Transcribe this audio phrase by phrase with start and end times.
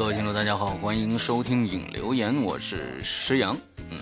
[0.00, 3.54] 各位听众，大家好，欢迎收听影留言，我是石阳。
[3.90, 3.98] 嗯，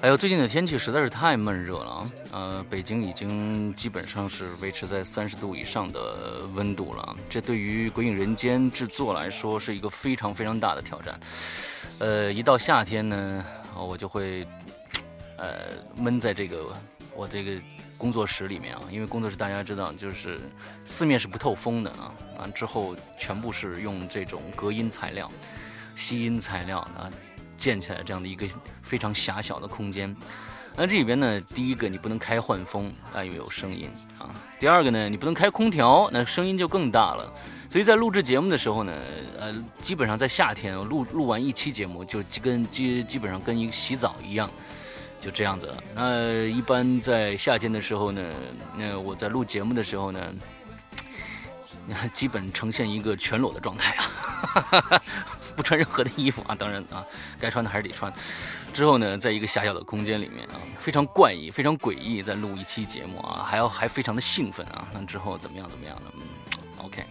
[0.00, 2.12] 还有最近的天气实在是太闷热了啊！
[2.32, 11.20] 呃，北京已经基本上是维持在三十度以上的温度了，这对于《鬼影人间》制作来说是一个非常非常大的挑战。
[12.00, 13.46] 呃，一到夏天呢，
[13.76, 14.44] 我就会
[15.36, 16.64] 呃闷在这个
[17.14, 17.52] 我这个。
[17.98, 20.38] 工作室里面啊，因为工作室大家知道，就是
[20.86, 25.30] 四面是不透风的啊，完之后全部是用这种隔音材料、
[25.96, 27.10] 吸音材料啊
[27.56, 28.46] 建起来这样的一个
[28.80, 30.16] 非常狭小的空间。
[30.76, 37.34] 那这里边呢，第一个你不能开换风啊，因为有声音啊；第二个呢，你不能开空调，那声音就更大了。
[37.68, 38.92] 所以在录制节目的时候呢，
[39.40, 44.48] 呃，基本上在夏天录录完一期节目，就基跟基基本上跟一洗澡一样。
[45.20, 45.82] 就这样子了。
[45.94, 48.22] 那一般在夏天的时候呢，
[48.76, 50.20] 那我在录节目的时候呢，
[52.14, 55.02] 基本呈现一个全裸的状态啊，
[55.56, 56.54] 不穿任何的衣服啊。
[56.54, 57.04] 当然啊，
[57.40, 58.12] 该穿的还是得穿。
[58.72, 64.86] 之后呢，在一个狭小的空间里面啊，非常怪异，非常诡异，在录一期节目啊，还要还非常的兴奋啊。
[64.92, 65.68] 那之后怎么样？
[65.68, 66.02] 怎么样的？
[66.14, 66.22] 嗯
[66.84, 67.04] ，OK。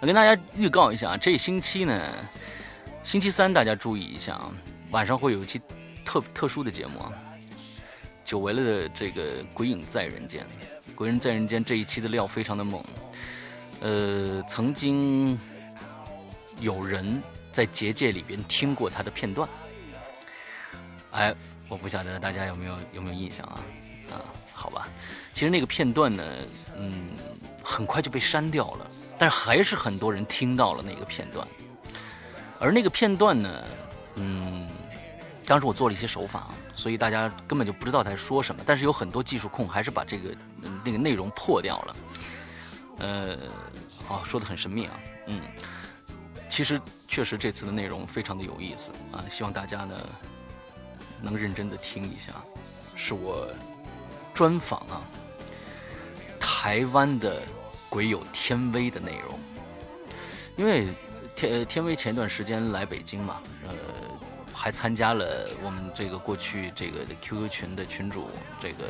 [0.00, 2.12] 我跟大家预告一下啊，这星期呢，
[3.02, 4.50] 星期三大家注意一下啊，
[4.90, 5.60] 晚上会有一期。
[6.04, 7.12] 特特殊的节目啊，
[8.24, 10.44] 久违了的这个《鬼影在人间》，
[10.94, 12.84] 《鬼人在人间》这一期的料非常的猛，
[13.80, 15.38] 呃，曾经
[16.58, 19.48] 有人在结界里边听过他的片段，
[21.12, 21.34] 哎，
[21.68, 23.60] 我不晓得大家有没有有没有印象啊？
[24.10, 24.20] 啊，
[24.52, 24.88] 好吧，
[25.32, 26.24] 其实那个片段呢，
[26.76, 27.10] 嗯，
[27.62, 28.86] 很快就被删掉了，
[29.18, 31.46] 但是还是很多人听到了那个片段，
[32.58, 33.64] 而那个片段呢，
[34.16, 34.68] 嗯。
[35.44, 38.62] 当时我做了一些手法，所以大家根本就不知道在说什么。
[38.64, 40.34] 但是有很多技术控还是把这个
[40.84, 41.96] 那个内容破掉了。
[42.98, 43.38] 呃，
[44.06, 45.00] 好，说的很神秘啊。
[45.26, 45.40] 嗯，
[46.48, 49.96] 其实确实这次的内容非常的有意思啊，希望大家呢
[51.20, 52.32] 能认真的听一下。
[52.94, 53.48] 是我
[54.34, 55.00] 专访啊
[56.38, 57.42] 台湾的
[57.88, 59.38] 鬼友天威的内容，
[60.56, 60.88] 因为
[61.34, 63.40] 天天威前段时间来北京嘛，
[64.62, 68.28] 还参加了我们这个过去这个 QQ 群的群主
[68.60, 68.84] 这个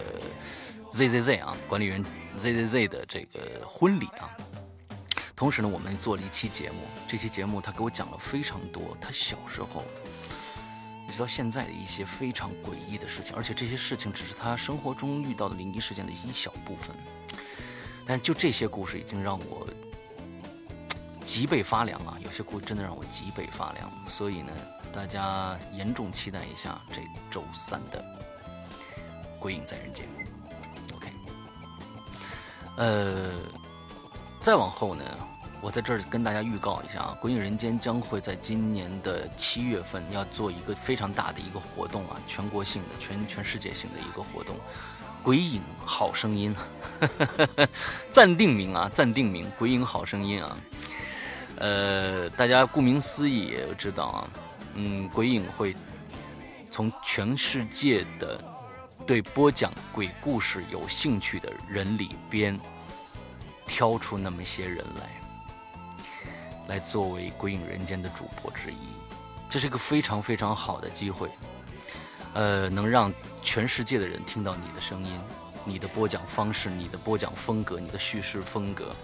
[0.90, 2.04] ZZZ 啊管理员
[2.36, 4.28] ZZZ 的这个婚礼啊，
[5.34, 6.76] 同时呢，我们做了一期节目。
[7.08, 9.82] 这期节目他给我讲了非常多他小时候
[11.10, 16.94] 直到现在的一些非常诡异的事情，而且这些事情只是他生活中遇到的灵异事件的一小部分。
[18.04, 19.66] 但就这些故事已经让我
[21.24, 22.18] 脊背发凉啊！
[22.22, 24.52] 有些故事真的让我脊背发凉，所以呢。
[24.92, 27.98] 大家严重期待一下这周三的
[29.38, 30.06] 《鬼影在人间》。
[30.94, 31.10] OK，
[32.76, 33.32] 呃，
[34.38, 35.04] 再往后呢，
[35.60, 44.56] 我在这儿跟大家预告一下啊，《鬼影人间》将会在今年的七月份要做一个非常大的一个活动啊，全国性的、全全世界性的一个活动，
[45.22, 46.54] 《鬼影好声音》，
[48.12, 50.56] 暂定名啊，暂定名，《鬼影好声音》啊。
[51.56, 54.28] 呃，大家顾名思义也知道啊。
[54.74, 55.76] 嗯，鬼影会
[56.70, 58.42] 从全世界的
[59.06, 62.58] 对播讲鬼故事有兴趣的人里边
[63.66, 64.78] 挑出那么些人
[66.68, 68.76] 来，来作为鬼影人间的主播之一。
[69.50, 71.28] 这是一个非常非常好的机会，
[72.32, 73.12] 呃，能让
[73.42, 75.20] 全世界的人听到你的声音、
[75.66, 78.96] 你的播讲方式、你的播讲风格、你的叙事风格。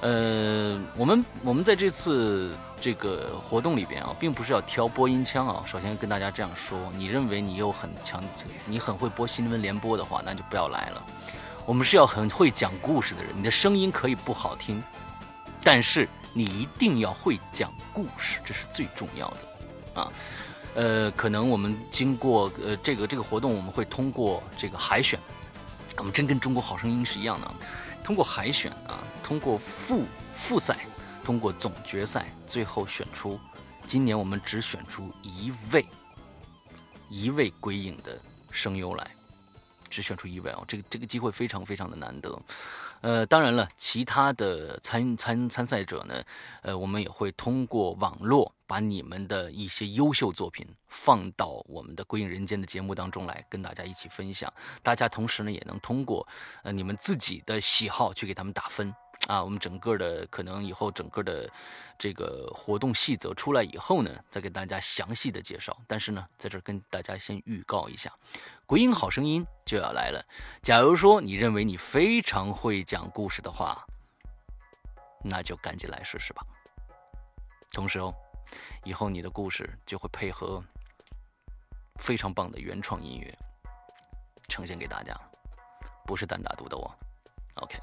[0.00, 5.64] 呃，我们我们在这次这个活动里边啊，并不是要挑播音腔啊。
[5.66, 8.22] 首先跟大家这样说，你认为你有很强，
[8.66, 11.02] 你很会播新闻联播的话，那就不要来了。
[11.64, 14.82] 我们是要很会讲故事的人，你的声音可以不好听，
[15.62, 20.12] 但是你一定要会讲故事，这是最重要的啊。
[20.74, 25.18] 呃，可能我们经过呃这个这个活动，我们会通过这个海选，
[25.96, 27.50] 我们真跟中国好声音是一样的。
[28.02, 30.04] 通过海选啊，通过复
[30.36, 30.76] 复赛，
[31.24, 33.40] 通过总决赛，最后选出，
[33.86, 35.86] 今年我们只选出一位，
[37.08, 39.10] 一位鬼影的声优来，
[39.88, 42.38] 只选出一位哦，这个这个机会非常非常的难得。
[43.00, 46.22] 呃，当然了，其他的参参参赛者呢，
[46.60, 54.52] 呃，我们也会通过网络把你们的一些优秀作品放到我们的《归隐人间》的节目当中来，跟大家一起分享。
[54.82, 56.26] 大家同时呢，也能通过
[56.62, 58.94] 呃你们自己的喜好去给他们打分。
[59.26, 61.50] 啊，我们整个的可能以后整个的
[61.98, 65.76] 这个活动细则出来以后呢，再给大家详细的介绍。
[65.86, 68.10] 但是呢，在这跟大家先预告一下，
[68.66, 70.22] 《鬼影好声音》就要来了。
[70.62, 73.82] 假如说你认为你非常会讲故事的话，
[75.22, 76.44] 那就赶紧来试试吧。
[77.72, 78.14] 同时哦，
[78.84, 80.62] 以后你的故事就会配合
[81.96, 83.38] 非常棒的原创音乐
[84.48, 85.18] 呈现给大家，
[86.04, 86.90] 不是单打独斗哦。
[87.54, 87.78] OK，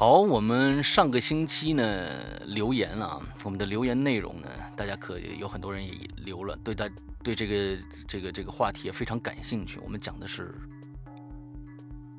[0.00, 2.08] 好，我们上个星期呢
[2.46, 6.88] 留言啊，我们的留言内容呢，大家可有很多人也留了，对大
[7.20, 9.80] 对这个这个这个话题也非常感兴趣。
[9.82, 10.54] 我们讲的是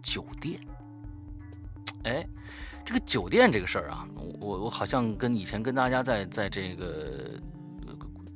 [0.03, 0.59] 酒店，
[2.03, 2.27] 哎。
[2.83, 4.05] 这个酒店这个事儿啊，
[4.41, 7.39] 我我好像跟以前跟大家在在这个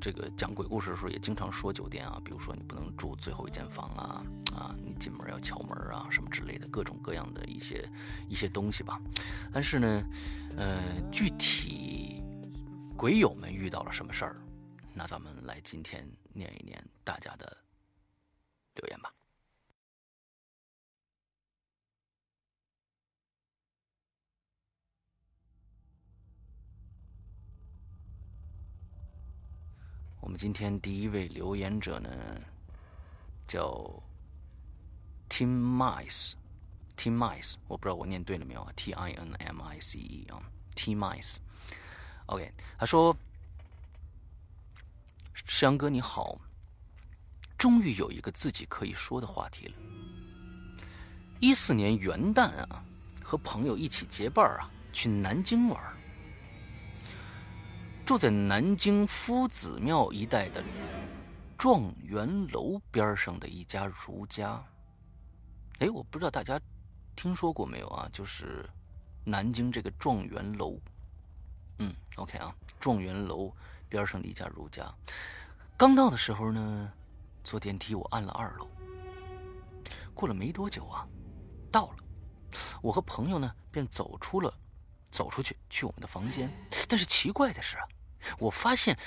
[0.04, 4.22] 这个讲鬼故事的时候，也经常说酒店啊，比如说你不能住最后一间房啊，
[4.54, 7.90] 啊，你进门要敲门啊，什么之类的各种各样的一些
[8.28, 9.00] 一些东西吧。
[9.54, 10.04] 但是呢，
[10.58, 12.22] 呃，具体
[12.98, 14.36] 鬼友们遇到了什么事儿，
[14.94, 17.56] 那咱们来今天念一念大家的
[18.76, 19.10] 留言吧。
[30.24, 32.10] 我们今天第一位留言者呢，
[33.46, 34.02] 叫
[35.30, 40.42] Tim Mice，Tim Mice，我不知道我念对了没有啊？T I N M I C E 啊
[40.75, 43.14] ，Tim Mice，OK，他说
[45.46, 46.40] ：“石阳哥你好，
[47.58, 49.74] 终于有一个自己可以说的话题了。
[51.42, 52.81] 一四年元旦啊，
[53.22, 55.84] 和朋友一起结伴啊去南京玩。”
[58.06, 60.62] 住在南京夫子庙一带的
[61.58, 64.62] 状元楼边上的一家儒家。
[65.80, 66.60] 哎，我不知道大家
[67.16, 68.10] 听说过没有啊？
[68.12, 68.70] 就是
[69.24, 70.78] 南京这个状元楼。
[71.80, 73.50] 嗯，OK 啊，状元楼
[73.88, 74.94] 边上的一家儒家。
[75.78, 76.92] 刚到的时候呢，
[77.42, 78.68] 坐电梯我按了二楼。
[80.14, 81.08] 过了没多久啊，
[81.72, 81.96] 到了。
[82.82, 84.54] 我和朋友呢便走出了。
[85.13, 86.51] 走出去，去我们的房间。
[86.89, 87.88] 但是奇怪的是啊，
[88.39, 88.98] 我发现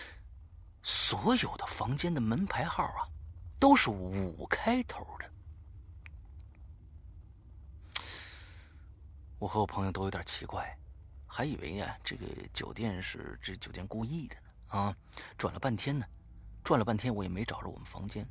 [0.85, 3.03] 所有的房间的门牌号啊，
[3.59, 5.29] 都是五开头的。
[9.39, 10.79] 我和我朋友都有点奇怪，
[11.27, 12.25] 还以为呀，这个
[12.55, 14.43] 酒店是这酒店故意的呢。
[14.69, 14.97] 啊，
[15.37, 16.07] 转了半天呢，
[16.63, 18.27] 转了半天我也没找着我们房间。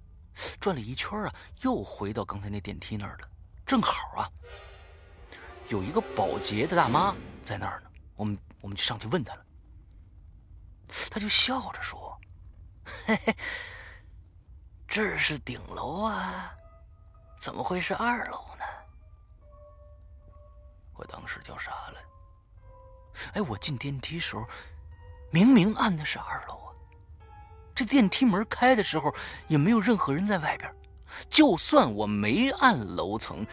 [0.60, 3.30] 转了一圈啊，又回到刚才那电梯那儿了。
[3.66, 4.32] 正好啊，
[5.68, 7.16] 有一个保洁的大妈。
[7.44, 9.46] 在那儿呢，我们我们就上去问她了，
[11.12, 12.20] 她就笑着说
[13.06, 13.36] ：“嘿嘿，
[14.88, 16.56] 这是顶楼啊，
[17.38, 18.66] 怎么会是二楼呢？”
[20.98, 22.00] 我当时就傻了。
[23.34, 24.44] 哎，我进电梯时候
[25.32, 26.74] 明明按的是二楼啊，
[27.76, 29.14] 这电梯门开的时候
[29.48, 30.74] 也没有任何人在外边，
[31.30, 33.46] 就算我没按楼层，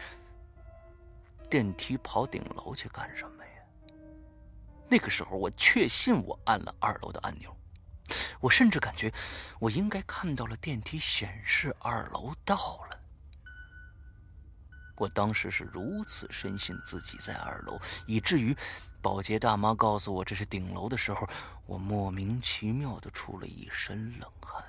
[1.49, 3.51] 电梯跑顶楼去干什么呀？
[4.89, 7.55] 那个时候，我确信我按了二楼的按钮，
[8.39, 9.11] 我甚至感觉
[9.59, 12.55] 我应该看到了电梯显示二楼到
[12.89, 12.99] 了。
[14.97, 18.55] 我当时是如此深信自己在二楼，以至于
[19.01, 21.27] 保洁大妈告诉我这是顶楼的时候，
[21.65, 24.63] 我莫名其妙的出了一身冷汗。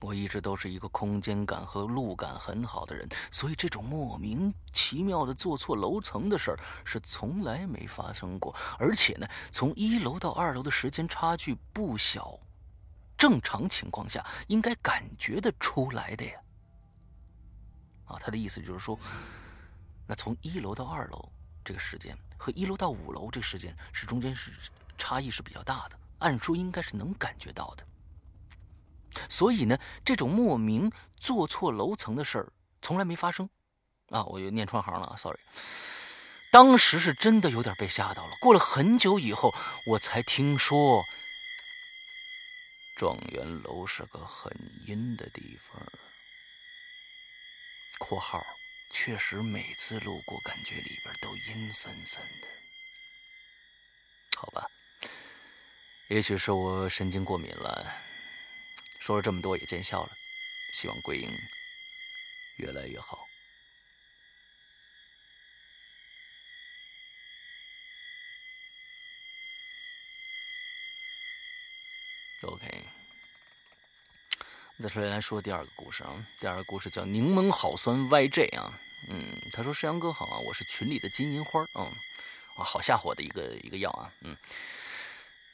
[0.00, 8.54] 我一直都是一个空间感和路感很好的人，所以这种莫名其妙的坐错楼层的事儿是从来没发生过。
[8.78, 12.38] 而且呢，从一楼到二楼的时间差距不小，
[13.16, 16.32] 正常情况下应该感觉得出来的呀。
[18.04, 18.96] 啊，他的意思就是说，
[20.06, 21.28] 那从一楼到二楼
[21.64, 24.52] 这个时间和一楼到五楼这个时间是中间是
[24.96, 27.84] 差异是比较大的，按说应该是能感觉到的。
[29.28, 33.48] 所以呢，这种莫名坐错楼层的事儿从来没发生，
[34.10, 35.40] 啊，我又念串行了啊，sorry。
[36.50, 38.32] 当时是真的有点被吓到了。
[38.40, 39.54] 过了很久以后，
[39.86, 41.04] 我才听说，
[42.96, 44.50] 状元楼是个很
[44.86, 45.80] 阴的地方。
[48.00, 48.42] （括号）
[48.94, 52.48] 确实每次路过，感觉里边都阴森森的。
[54.38, 54.64] 好吧，
[56.08, 57.92] 也许是我神经过敏了。
[59.08, 60.12] 说了这么多也见笑了，
[60.74, 61.30] 希望桂英
[62.58, 63.26] 越来越好。
[72.42, 72.84] OK，
[74.78, 81.86] 再说来说第二个故事啊，第二个故事叫柠檬好酸 YJ 啊，嗯，他说：“山羊哥好啊，我是群里的金银花，嗯，
[82.58, 84.36] 啊，好下火的一个一个药啊，嗯。”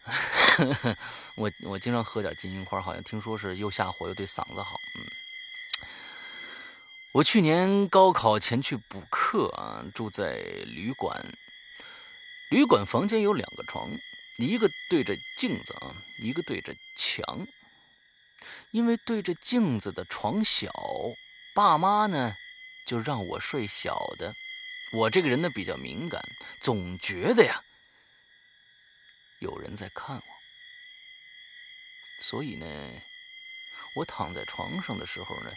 [1.36, 4.76] 我我经常喝点金银花，好像听说是又下火又对嗓子好。
[4.96, 5.88] 嗯，
[7.12, 10.34] 我去年高考前去补课啊，住在
[10.66, 11.24] 旅馆，
[12.50, 13.90] 旅馆房间有两个床，
[14.38, 17.46] 一个对着镜子啊，一个对着墙。
[18.72, 20.70] 因为对着镜子的床小，
[21.54, 22.34] 爸妈呢
[22.86, 24.34] 就让我睡小的。
[24.92, 26.20] 我这个人呢比较敏感，
[26.60, 27.62] 总觉得呀
[29.44, 30.22] 有人在看我，
[32.22, 32.66] 所以呢，
[33.94, 35.52] 我躺在床上的时候呢，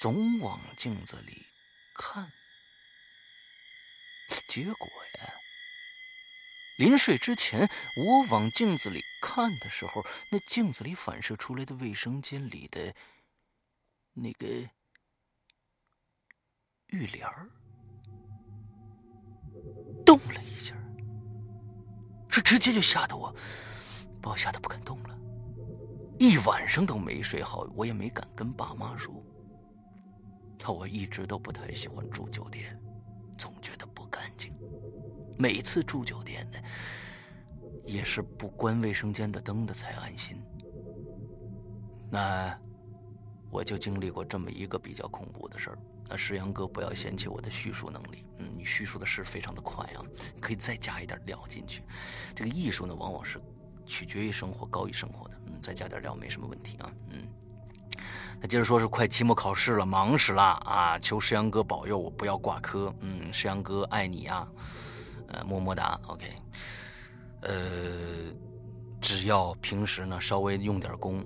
[0.00, 1.46] 总往镜子里
[1.94, 2.32] 看。
[4.48, 4.88] 结果
[5.20, 5.32] 呀。
[6.78, 12.94] 临睡之前，我往镜子里看的时候，那镜子里反射出来的卫生间里的
[14.14, 14.46] 那个
[16.88, 17.48] 浴帘儿
[20.04, 20.57] 动了一下，
[22.28, 23.34] 这直接就吓得我，
[24.20, 25.18] 把我吓得不敢动了，
[26.18, 29.14] 一晚上都没睡好，我也没敢跟爸妈说。
[30.66, 32.78] 我一直都不太喜欢住酒店，
[33.38, 34.52] 总觉得不干净。
[35.38, 36.58] 每次住酒店呢，
[37.86, 40.36] 也是不关卫生间的灯的才安心。
[42.10, 42.54] 那
[43.50, 45.78] 我就经历过这么一个比较恐怖的事儿。
[46.08, 50.02] 那石阳哥不要嫌弃我的叙述能力，嗯，你叙述的是非常的快啊，
[50.40, 51.82] 可以再加一点料进去。
[52.34, 53.40] 这个艺术呢，往往是
[53.84, 57.26] 取决于生活高于生活的，嗯，再加点料没什么问题啊，嗯。
[58.40, 60.98] 那接着说是快期末考试了，忙死了啊！
[61.00, 64.48] 求石阳哥保佑我不要挂科，嗯，石阳哥爱你啊。
[65.30, 66.24] 呃，么么哒，OK，
[67.42, 68.32] 呃，
[68.98, 71.22] 只要平时呢稍微用点功，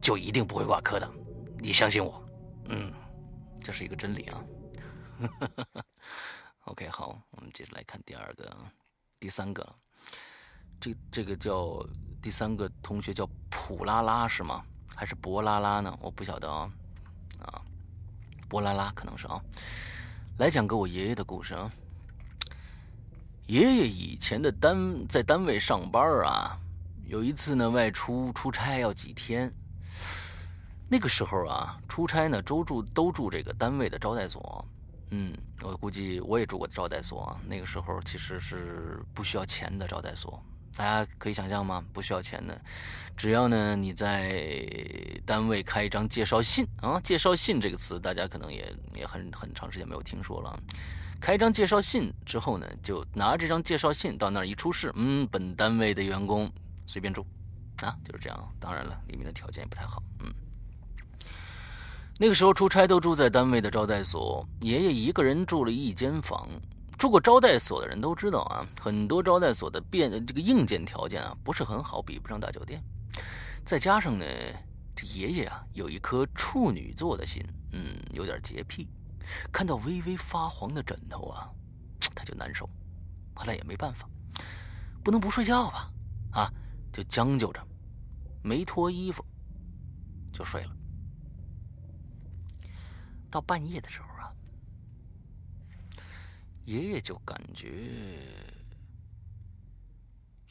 [0.00, 1.10] 就一定不会挂科的，
[1.58, 2.22] 你相信我，
[2.68, 2.92] 嗯，
[3.64, 4.44] 这是一个真理啊。
[6.66, 8.54] OK，好，我们接着来看第二个，
[9.18, 9.74] 第三个，
[10.78, 11.82] 这这个叫
[12.20, 14.62] 第三个同学叫普拉拉是吗？
[14.94, 15.98] 还是博拉拉呢？
[16.00, 16.70] 我不晓得啊，
[17.40, 17.62] 啊，
[18.48, 19.40] 博拉拉可能是啊，
[20.38, 21.70] 来讲个我爷爷的故事啊。
[23.46, 26.58] 爷爷以前的单在单位上班啊，
[27.06, 29.52] 有一次呢外出出差要几天。
[30.94, 34.64] 那个时候啊，出差呢都住都住这个单位的招待所。
[35.10, 37.36] 嗯，我估计我也住过招待所啊。
[37.48, 40.40] 那个时候其实是不需要钱的招待所，
[40.76, 41.84] 大家可以想象吗？
[41.92, 42.56] 不需要钱的，
[43.16, 44.40] 只要呢你在
[45.26, 50.56] 单位开一张介绍信啊，介绍信这个词大家可能也也很很长时间没有听说了。
[51.20, 56.48] 开一张介绍信之后呢，就拿这张介绍信到那儿一出示，嗯，本单位的员工
[56.86, 57.26] 随便住，
[57.82, 58.52] 啊，就是这样。
[58.60, 60.32] 当然了，里面的条件也不太好，嗯。
[62.16, 66.48] 那个时候出差都住在单位的招待所，爷爷一个人住了一间房。
[66.96, 72.80] 住过招待所的人都知道啊，很多招待所的变这个硬件条件啊不是很好，比不上大酒店。
[73.64, 74.24] 再加上呢，
[74.94, 78.88] 这爷爷啊有一颗处女座的心，嗯，有点洁癖。
[79.50, 81.50] 看到微微发黄的枕头啊，
[82.14, 82.64] 他就难受。
[83.34, 84.08] 后来也没办法，
[85.02, 85.90] 不能不睡觉吧？
[86.30, 86.52] 啊，
[86.92, 87.60] 就将就着，
[88.40, 89.24] 没脱衣服
[90.32, 90.70] 就睡了。
[93.34, 94.32] 到半夜的时候啊，
[96.66, 98.22] 爷爷就感觉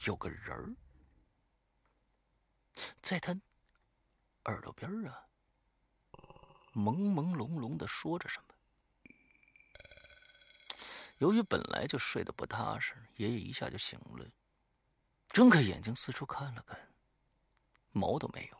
[0.06, 0.75] 有个人儿
[3.02, 3.34] 在他
[4.44, 5.25] 耳朵边儿啊，
[6.74, 8.54] 朦朦胧胧的说着什么。
[11.20, 14.30] 由于本来就睡得不踏实，爷爷一下就醒了，
[15.30, 16.78] 睁开眼睛四处看了看，
[17.94, 18.58] 毛都没有，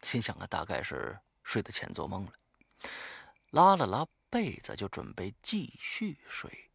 [0.00, 2.32] 心想啊，大概是睡得浅做梦了，
[3.50, 6.70] 拉了拉被子就准备继续睡。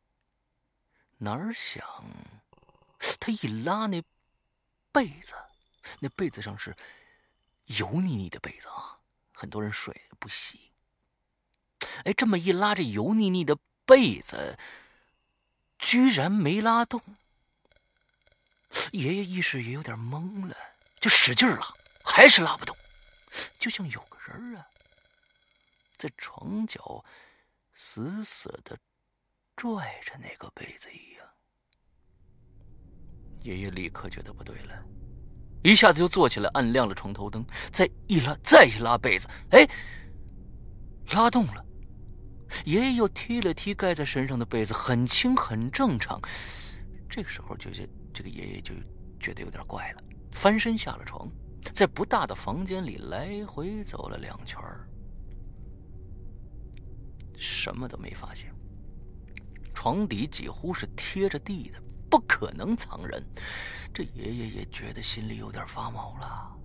[1.17, 1.85] 哪儿想，
[3.19, 4.01] 他一拉那
[4.91, 5.33] 被子，
[5.99, 6.75] 那被子上是
[7.65, 8.99] 油腻腻的被子啊，
[9.33, 10.71] 很多人睡不洗。
[12.05, 14.57] 哎，这么一拉，这油腻腻的被子。
[15.77, 17.01] 居然没拉动，
[18.91, 20.55] 爷爷意识也有点懵了，
[20.99, 21.73] 就使劲拉，
[22.03, 22.77] 还是拉不动，
[23.57, 24.69] 就像有个人啊，
[26.01, 27.05] 在床角
[27.73, 28.75] 死死的
[29.55, 31.27] 拽着那个被子一样。
[33.43, 34.83] 爷爷立刻觉得不对了，
[35.63, 39.63] 一下子就坐起来，按亮了床头灯，再一拉，再一拉被子，哎，
[41.11, 41.63] 拉动了。
[42.65, 46.19] 爷爷又踢了踢盖在身上的被子，很轻很正常。
[47.07, 48.73] 这时候，就觉这个爷爷就
[49.19, 50.01] 觉得有点怪了，
[50.33, 51.31] 翻身下了床，
[51.75, 54.59] 在不大的房间里来回走了两圈
[57.41, 58.53] 什么都没发现。
[59.73, 63.25] 床底几乎是贴着地的，不可能藏人。
[63.91, 66.55] 这爷爷也觉得心里有点发毛了。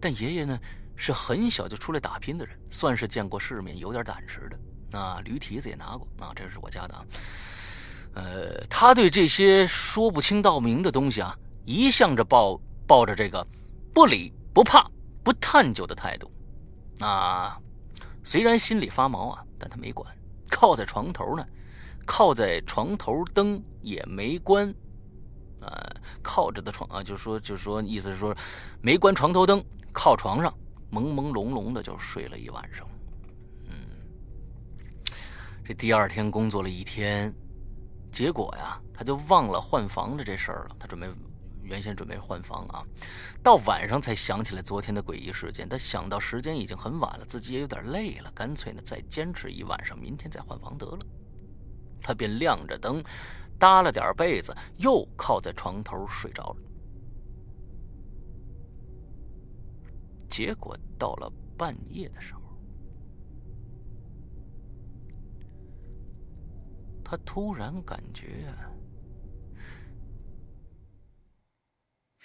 [0.00, 0.56] 但爷爷呢，
[0.94, 4.56] 是很小就出来打拼的人，算是见过世面，有点胆识的。
[4.92, 7.04] 那驴蹄子也拿过，啊，这是我家的啊。
[8.14, 13.44] 呃，他对这些说不清道明的东西啊，一向着抱抱着这个
[13.92, 14.88] 不理不怕
[15.24, 16.30] 不探究的态度。
[17.00, 17.58] 啊，
[18.22, 20.10] 虽然心里发毛啊，但他没管，
[20.50, 21.46] 靠在床头呢，
[22.06, 24.72] 靠在床头灯也没关。
[25.60, 28.36] 呃，靠着的床啊，就是说，就是说，意思是说，
[28.80, 30.52] 没关床头灯，靠床上，
[30.92, 32.86] 朦朦胧胧的就睡了一晚上。
[33.64, 33.74] 嗯，
[35.64, 37.34] 这第二天工作了一天。
[38.12, 40.76] 结果呀，他就忘了换房的这事儿了。
[40.78, 41.06] 他准备
[41.66, 42.82] 原先准备换房啊，
[43.42, 45.68] 到晚上才想起来昨天的诡异事件。
[45.68, 50.98] 他想到时间已经很晚了，自己也有点累了，干脆呢再坚持一晚上，明天再换房得了。
[52.00, 53.02] 他便亮着灯，
[53.58, 56.56] 搭了点被子，又靠在床头睡着了。
[60.28, 62.40] 结果到了半夜的时候。
[67.08, 68.52] 他突然感觉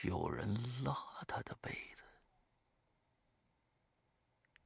[0.03, 0.51] 有人
[0.84, 0.96] 拉
[1.27, 2.03] 他的被子，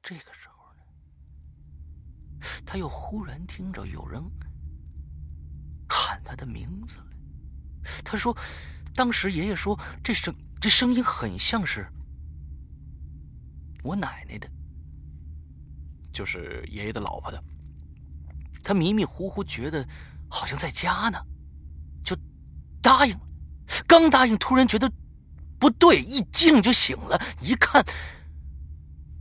[0.01, 4.23] 这个时候呢，他又忽然听着有人
[5.89, 7.07] 喊他的名字了。
[8.03, 8.35] 他说
[8.95, 11.85] ：“当时爷爷说，这声这声音很像是
[13.83, 14.49] 我奶奶的，
[16.13, 17.43] 就是爷爷的老婆的。”
[18.63, 19.85] 他迷迷糊糊觉得
[20.29, 21.21] 好像在家呢，
[22.03, 22.17] 就
[22.81, 23.27] 答应了。
[23.85, 24.91] 刚答应，突然觉得
[25.65, 27.19] 不对，一激灵就醒了。
[27.41, 27.83] 一看，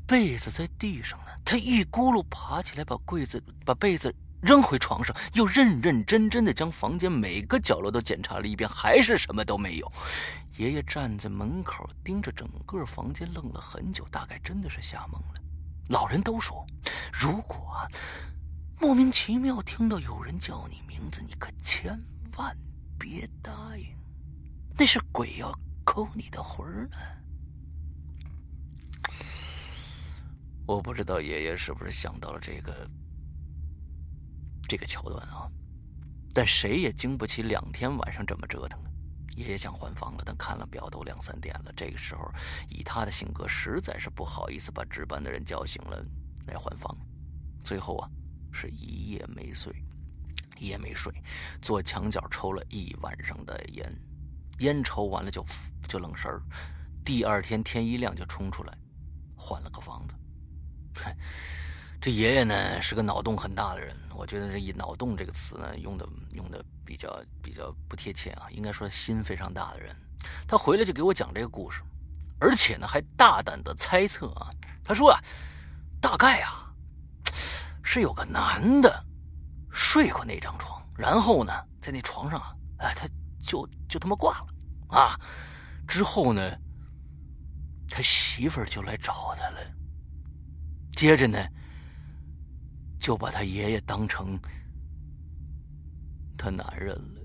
[0.06, 1.30] 被子在地上呢。
[1.42, 9.90] 他一咕噜爬起来，把柜子、把被子扔回床上，又认认真真的将房间每个角落都检查了一遍，还是什么都没有。
[10.58, 15.40] 爷爷站在门口盯着整个房间，愣了很久，大概真的是吓懵了。
[15.88, 16.66] 老人都说，
[17.10, 17.74] 如果……
[18.78, 21.98] 莫名其妙听到有人叫你名字，你可千
[22.36, 22.54] 万
[22.98, 23.86] 别答应，
[24.76, 25.50] 那是鬼要
[25.94, 26.96] 抠你的魂呢。
[30.66, 32.90] 我不知道爷爷是不是想到了这个
[34.68, 35.48] 这个桥段啊，
[36.34, 38.82] 但谁也经不起两天晚上这么折腾。
[39.36, 41.72] 爷爷想换房了，但看了表都两三点了。
[41.76, 42.28] 这个时候，
[42.68, 46.04] 以他的性格，实在是不好意思把值班的人叫醒了
[46.48, 46.92] 来换房。
[47.62, 48.10] 最后啊。
[48.56, 49.72] 是一夜没睡，
[50.60, 51.12] 一夜没睡，
[51.60, 53.92] 坐墙角抽了一晚上的烟，
[54.58, 55.44] 烟抽完了就
[55.88, 56.42] 就愣神儿。
[57.04, 58.76] 第二天天一亮就冲出来，
[59.36, 60.14] 换了个房子。
[62.00, 69.94] 这爷爷呢是个脑洞很大的人，我觉得这一“脑洞”这个词呢用的用的比较比较不贴切啊，应该说心非常大的人。
[70.46, 71.82] 他回来就给我讲这个故事，
[72.38, 74.50] 而且呢还大胆的猜测啊，
[74.82, 75.20] 他说啊，
[76.00, 76.60] 大概啊。
[77.86, 79.04] 是有个男的
[79.70, 83.06] 睡过那张床，然后呢，在那床上啊，哎，他
[83.46, 84.46] 就就他妈挂了
[84.88, 85.18] 啊。
[85.86, 86.42] 之后呢，
[87.88, 89.60] 他媳妇儿就来找他了。
[90.92, 91.38] 接着呢，
[92.98, 94.38] 就把他爷爷当成
[96.36, 97.20] 他男人了。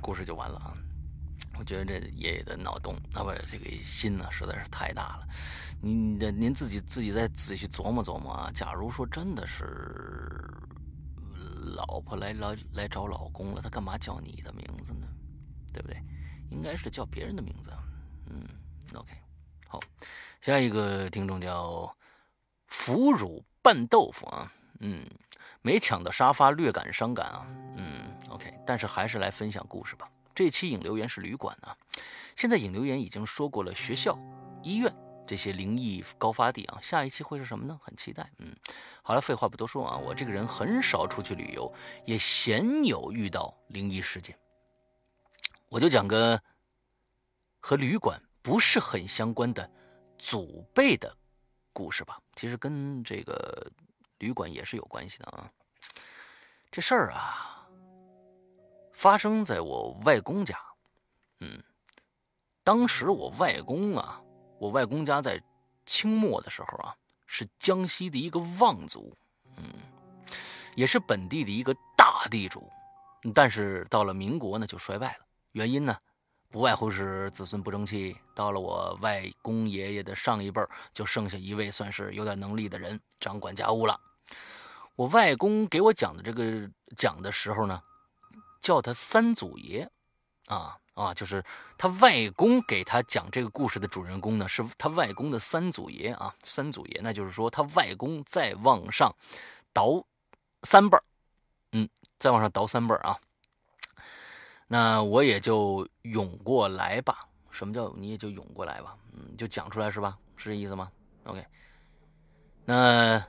[0.00, 0.74] 故事就完了啊。
[1.58, 5.28] 我觉得这爷爷的脑洞，那不这个心呢，实在是太大了。
[5.80, 8.50] 您的您自己自己再仔细琢磨琢磨啊！
[8.54, 10.48] 假如说真的是
[11.76, 15.06] 老婆来来来找老公了，他干嘛叫你的名字呢？
[15.72, 15.96] 对不对？
[16.50, 17.70] 应该是叫别人的名字。
[18.26, 18.46] 嗯
[18.94, 19.12] ，OK，
[19.66, 19.80] 好，
[20.40, 21.96] 下一个听众叫
[22.66, 25.06] 腐乳拌豆腐啊，嗯，
[25.62, 27.46] 没抢到沙发，略感伤感啊，
[27.76, 30.10] 嗯，OK，但是还是来分享故事吧。
[30.34, 31.76] 这期引流员是旅馆啊，
[32.36, 34.18] 现在引流员已经说过了学校、
[34.62, 34.92] 医院。
[35.26, 37.78] 这些灵异高发地啊，下一期会是什么呢？
[37.82, 38.30] 很期待。
[38.38, 38.54] 嗯，
[39.02, 41.72] 好了，废话不多说啊，我这个人很少出去旅游，
[42.04, 44.38] 也鲜有遇到灵异事件。
[45.68, 46.38] 我就讲个
[47.60, 49.70] 和旅馆不是很相关的
[50.18, 51.16] 祖辈的
[51.72, 52.20] 故事吧。
[52.34, 53.70] 其实跟这个
[54.18, 55.50] 旅馆也是有关系的啊。
[56.70, 57.66] 这事儿啊，
[58.92, 60.58] 发生在我外公家。
[61.40, 61.62] 嗯，
[62.62, 64.21] 当时我外公啊。
[64.62, 65.42] 我外公家在
[65.84, 66.94] 清末的时候啊，
[67.26, 69.12] 是江西的一个望族，
[69.56, 69.64] 嗯，
[70.76, 72.70] 也是本地的一个大地主，
[73.34, 75.26] 但是到了民国呢就衰败了。
[75.50, 75.98] 原因呢，
[76.48, 78.16] 不外乎是子孙不争气。
[78.36, 84.00] 到了我外公爷爷的上一辈就剩下一位算是有点能力的人掌管家务了。
[84.94, 87.82] 我外公给我讲的这个讲的时候呢，
[88.60, 89.90] 叫他三祖爷，
[90.46, 90.78] 啊。
[90.94, 91.42] 啊，就是
[91.78, 96.34] 他外公给他讲这个故事的主人公呢，是他外公的三祖爷啊。
[96.42, 99.14] 三祖爷，那就是说他外公再往上
[99.72, 100.04] 倒
[100.62, 101.02] 三辈儿，
[101.72, 103.18] 嗯，再往上倒三辈儿啊。
[104.68, 107.20] 那我也就涌过来吧。
[107.50, 108.96] 什么叫你也就涌过来吧？
[109.12, 110.18] 嗯，就讲出来是吧？
[110.36, 110.90] 是这意思吗
[111.24, 111.44] ？OK。
[112.64, 113.22] 那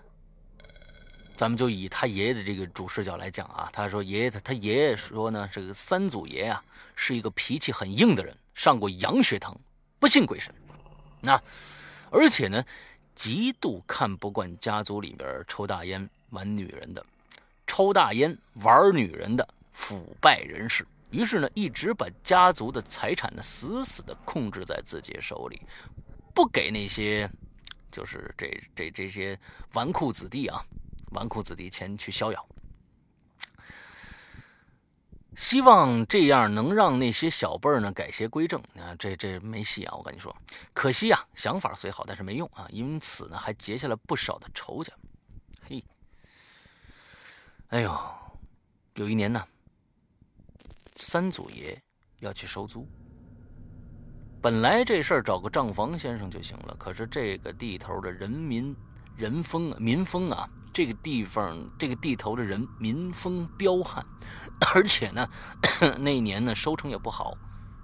[1.36, 3.70] 咱们就以他爷爷的这个主视角来讲啊。
[3.74, 6.64] 他说爷爷他他爷爷说呢，这个三祖爷啊
[6.96, 9.60] 是一个脾气很硬的人，上过洋学堂，
[10.00, 10.54] 不信鬼神。
[11.20, 11.42] 那
[12.12, 12.64] 而且呢，
[13.16, 17.06] 极度看不惯家族里边抽大烟玩女人的，
[17.66, 20.86] 抽大烟玩女人的腐败人士。
[21.10, 25.62] 于是呢，一直把家族的财产呢死死的控制在自己手里，
[26.34, 27.30] 不给那些，
[27.92, 29.40] 就是这这这些
[29.72, 30.66] 纨绔子弟啊，
[31.14, 32.46] 纨绔子弟前去逍遥。
[35.36, 39.96] 希望这样能让那些小辈儿呢改邪归正啊，这这没戏啊！
[39.96, 40.36] 我跟你说，
[40.74, 44.94] 可惜啊，想法虽好，但是没用啊，因此呢，还结下了不少的仇家。
[45.68, 45.84] 嘿，
[47.70, 48.00] 哎呦，
[48.96, 49.44] 有一年呢。
[50.96, 51.82] 三祖爷
[52.20, 52.88] 要去收租，
[54.40, 56.76] 本来这事儿找个账房先生就行了。
[56.78, 58.76] 可是这个地头的人民
[59.18, 64.04] 人风，民风啊，这个地方这个地头的人民风彪悍，
[64.74, 65.30] 而且呢，
[66.00, 67.38] 那一年呢收成也不好，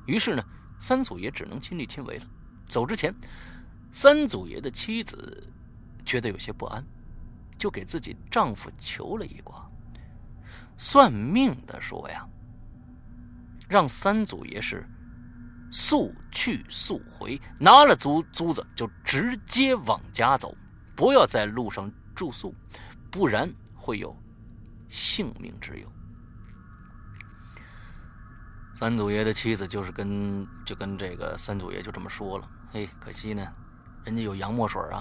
[0.08, 0.44] 于是呢，
[0.80, 2.26] 三祖爷只能亲力亲为了。
[2.68, 3.14] 走之前，
[3.92, 5.48] 三祖爷的妻子
[6.04, 6.84] 觉得有些不安，
[7.58, 9.70] 就给自己丈夫求了一卦，
[10.76, 12.28] 算命的说呀。
[13.70, 14.84] 让三祖爷是
[15.72, 20.58] 速去速回，拿了租租子就直接往家走，
[20.96, 22.54] 不要在路上住宿，
[23.10, 24.14] 不然会有
[24.90, 25.90] 性命之忧。
[28.76, 33.48] 三祖爷的妻子就是跟就跟这个三祖爷就这么说了，嘿，可惜呢，
[34.04, 35.00] 人家有洋墨水啊，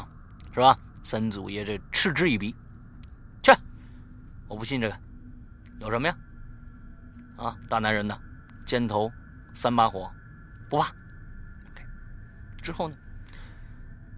[0.55, 0.79] 是吧？
[1.03, 2.55] 三祖爷这嗤之以鼻，
[3.43, 3.51] 去，
[4.47, 4.97] 我不信这个，
[5.81, 6.17] 有什么呀？
[7.37, 8.17] 啊，大男人呢？
[8.65, 9.11] 肩头
[9.53, 10.09] 三把火，
[10.71, 10.93] 不怕。
[12.63, 12.97] 之后呢，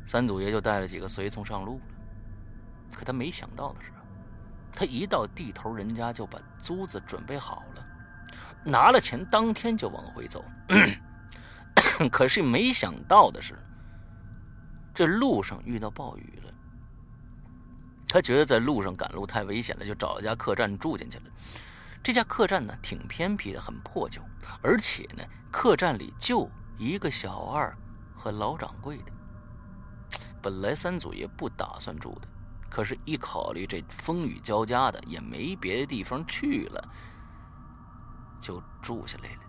[0.04, 1.80] 三祖爷就带了几个随从上路。
[2.92, 3.92] 可他没想到的是，
[4.72, 7.86] 他一到地头人家就把租子准备好了，
[8.64, 10.44] 拿了钱当天就往回走。
[12.10, 13.58] 可是没想到的是，
[14.94, 16.52] 这路上遇到暴雨了。
[18.08, 21.24] 他觉得在路上赶路太危险了，就找了家客栈住进去了。
[22.02, 24.20] 这家客栈呢，挺偏僻的，很破旧，
[24.62, 27.76] 而且呢，客栈里就一个小二
[28.16, 29.12] 和老掌柜的。
[30.42, 32.28] 本来三祖爷不打算住的，
[32.70, 36.88] 可是，一考虑这风雨交加的，也没别的地方去了，
[38.40, 39.40] 就住下来了。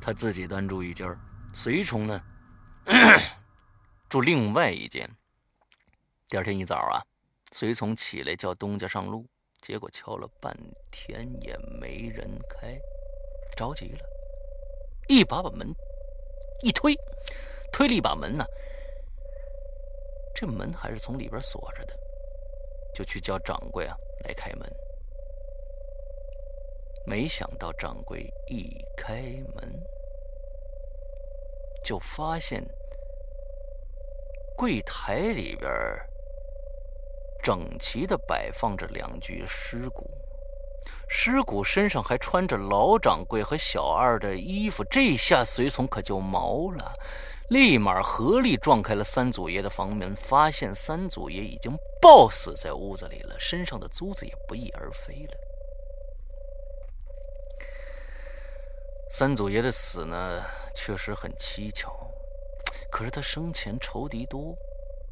[0.00, 1.16] 他自己单住一间，
[1.54, 2.20] 随从呢
[4.08, 5.08] 住另外一间。
[6.28, 7.00] 第二天一早啊，
[7.52, 9.24] 随从起来叫东家上路。
[9.60, 10.56] 结果敲了半
[10.88, 12.78] 天也没人开，
[13.56, 13.98] 着急了，
[15.08, 15.74] 一把把门
[16.62, 16.94] 一推，
[17.72, 18.44] 推了一把门呢，
[20.40, 21.92] 这门还是从里边锁着的，
[22.94, 24.72] 就去叫掌柜啊来开门。
[27.04, 29.20] 没想到掌柜一开
[29.56, 29.82] 门，
[31.82, 32.64] 就发现
[34.56, 35.68] 柜台里边。
[37.42, 40.08] 整齐的摆放着两具尸骨，
[41.08, 46.92] 尸骨身上还穿着老掌柜和小二的衣服，这下随从可就毛了，
[47.48, 55.34] 立马合力撞开了三祖爷的房门，发现三祖爷已经暴死在屋子里了，身上的珠子也不翼而飞了。
[59.10, 60.42] 三祖爷的死呢，
[60.74, 61.90] 确实很蹊跷，
[62.90, 64.54] 可是他生前仇敌多，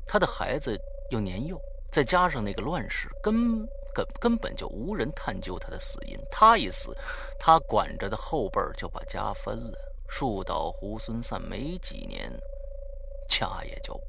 [0.07, 0.79] 他的孩子
[1.11, 1.59] 又年幼。
[1.91, 6.19] 再加上那个乱世，根根根本就无人探究他的死因。
[6.31, 6.95] 他一死，
[7.39, 12.33] 他管着的后辈就把家分了，树倒猢狲散，没几年，
[13.29, 14.01] 家也就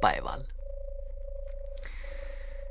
[0.00, 0.44] 败完了。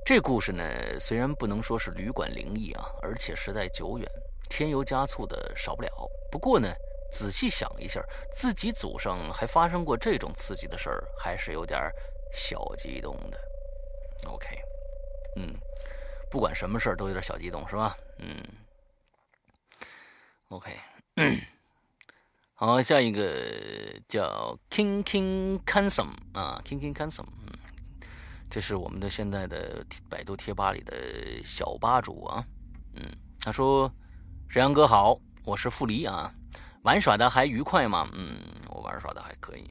[0.06, 4.06] 这故事呢，虽然不能说是旅馆灵异啊，而且时代久远，
[4.50, 5.89] 添油加醋的少不了。
[6.30, 6.68] 不过呢，
[7.10, 11.89] 仔细想一下，自己祖上还发生过这种刺激的事儿，还是有点
[12.34, 13.39] 小激动的。
[14.28, 14.62] OK，
[15.38, 15.56] 嗯，
[16.30, 17.96] 不管什么事儿都有点小激动，是吧？
[18.18, 18.44] 嗯
[20.50, 20.78] ，OK，
[22.65, 23.30] 好，下一个
[24.08, 27.52] 叫 King King Cansom 啊，King King Cansom，嗯，
[28.49, 30.95] 这是我们的现在的百度贴吧里的
[31.43, 32.41] 小吧主啊，
[32.95, 33.04] 嗯，
[33.41, 33.91] 他说
[34.47, 36.34] ：“沈阳哥好，我是傅离啊，
[36.84, 38.08] 玩耍的还愉快吗？
[38.13, 38.38] 嗯，
[38.69, 39.69] 我玩耍的还可以，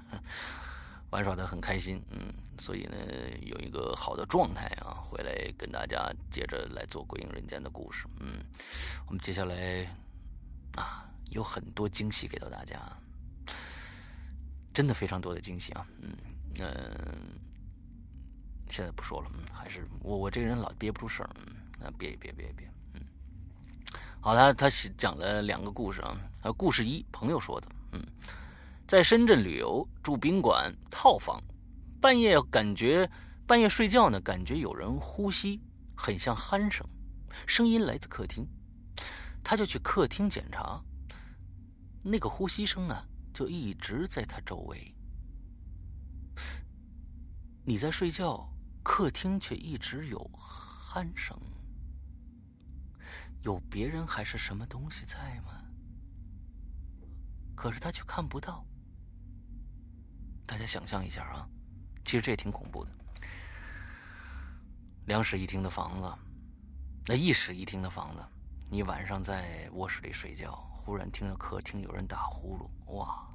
[1.12, 2.96] 玩耍的很开心，嗯。”所以呢，
[3.42, 8.06] 有一个好的状态啊，回来跟大家接着来做《鬼影人间》的故事。
[8.18, 8.42] 嗯，
[9.06, 9.86] 我们接下来
[10.74, 12.80] 啊有很多惊喜给到大家，
[14.72, 15.86] 真的非常多的惊喜啊。
[16.00, 16.16] 嗯
[16.60, 17.38] 嗯，
[18.68, 23.00] 现在不说了，嗯，还是我我这个人老憋不住事儿，嗯，那憋憋憋憋，嗯。
[24.20, 28.04] 好，他他讲了两个故事啊，呃，故事一，朋友说的，嗯，
[28.86, 31.42] 在深圳旅游住宾馆套房，
[32.00, 33.10] 半夜感觉。
[33.46, 35.62] 半夜睡觉呢，感觉有人呼吸，
[35.96, 36.86] 很像鼾声，
[37.46, 38.46] 声音来自客厅，
[39.42, 40.78] 他就去客厅检查，
[42.10, 44.94] 那个呼吸声啊，就一直在他周围。
[47.66, 48.50] 你在睡觉，
[48.82, 51.38] 客厅却一直有鼾声，
[53.42, 55.62] 有别人还是什么东西在吗？
[57.54, 58.64] 可是他却看不到。
[60.46, 61.46] 大家想象一下啊，
[62.06, 62.90] 其实这也挺恐怖的。
[65.08, 66.10] 两室一厅的房子，
[67.06, 68.24] 那一室一厅的房子，
[68.70, 73.28] 你晚上在卧室里睡觉，忽然听着客厅有人打呼噜，哇，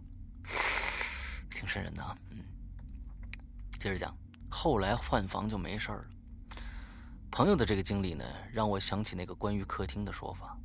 [1.52, 2.18] 挺瘆人的啊。
[2.32, 2.44] 嗯，
[3.80, 4.18] 接着讲，
[4.50, 6.04] 后来换房就没事了。
[7.30, 10.58] 朋友的这个经历呢，让我想起那个关于客厅的说法，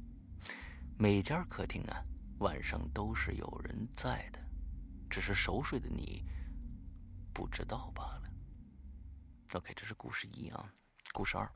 [0.97, 2.03] 每家客厅啊，
[2.39, 4.41] 晚上都是有人在的，
[5.11, 6.25] 只是熟睡的你
[7.35, 8.23] 不知道罢了。
[9.53, 10.73] OK，这是故事一啊。
[11.13, 11.53] 故事二，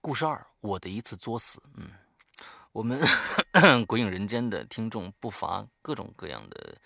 [0.00, 1.62] 故事二，我的一次作死。
[1.74, 1.88] 嗯，
[2.76, 3.00] 我们
[3.88, 6.76] 鬼影人间的听众不乏各种各样的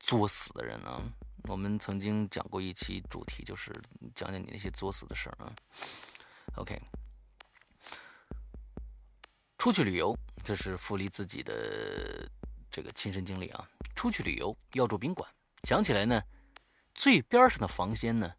[0.00, 1.00] 作死的人啊。
[1.44, 3.70] 我们曾经讲过一期主题，就是
[4.16, 5.54] 讲讲你那些作死的事儿啊。
[6.56, 6.76] OK，
[9.58, 12.28] 出去旅游，这是傅离自己的
[12.68, 13.64] 这个亲身经历啊。
[13.94, 15.30] 出去旅游要住宾馆，
[15.62, 16.20] 想起来呢，
[16.94, 18.34] 最边上的房间呢。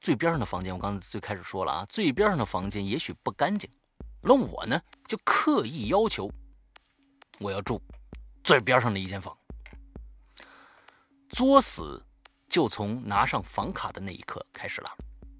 [0.00, 3.70] 最边上的房间，我刚才最开始说了啊，最边上的房间也许不干净，
[4.22, 6.30] 那我呢就刻意要求
[7.40, 7.80] 我要住
[8.42, 9.36] 最边上的一间房。
[11.30, 12.02] 作死
[12.48, 14.90] 就从拿上房卡的那一刻开始了。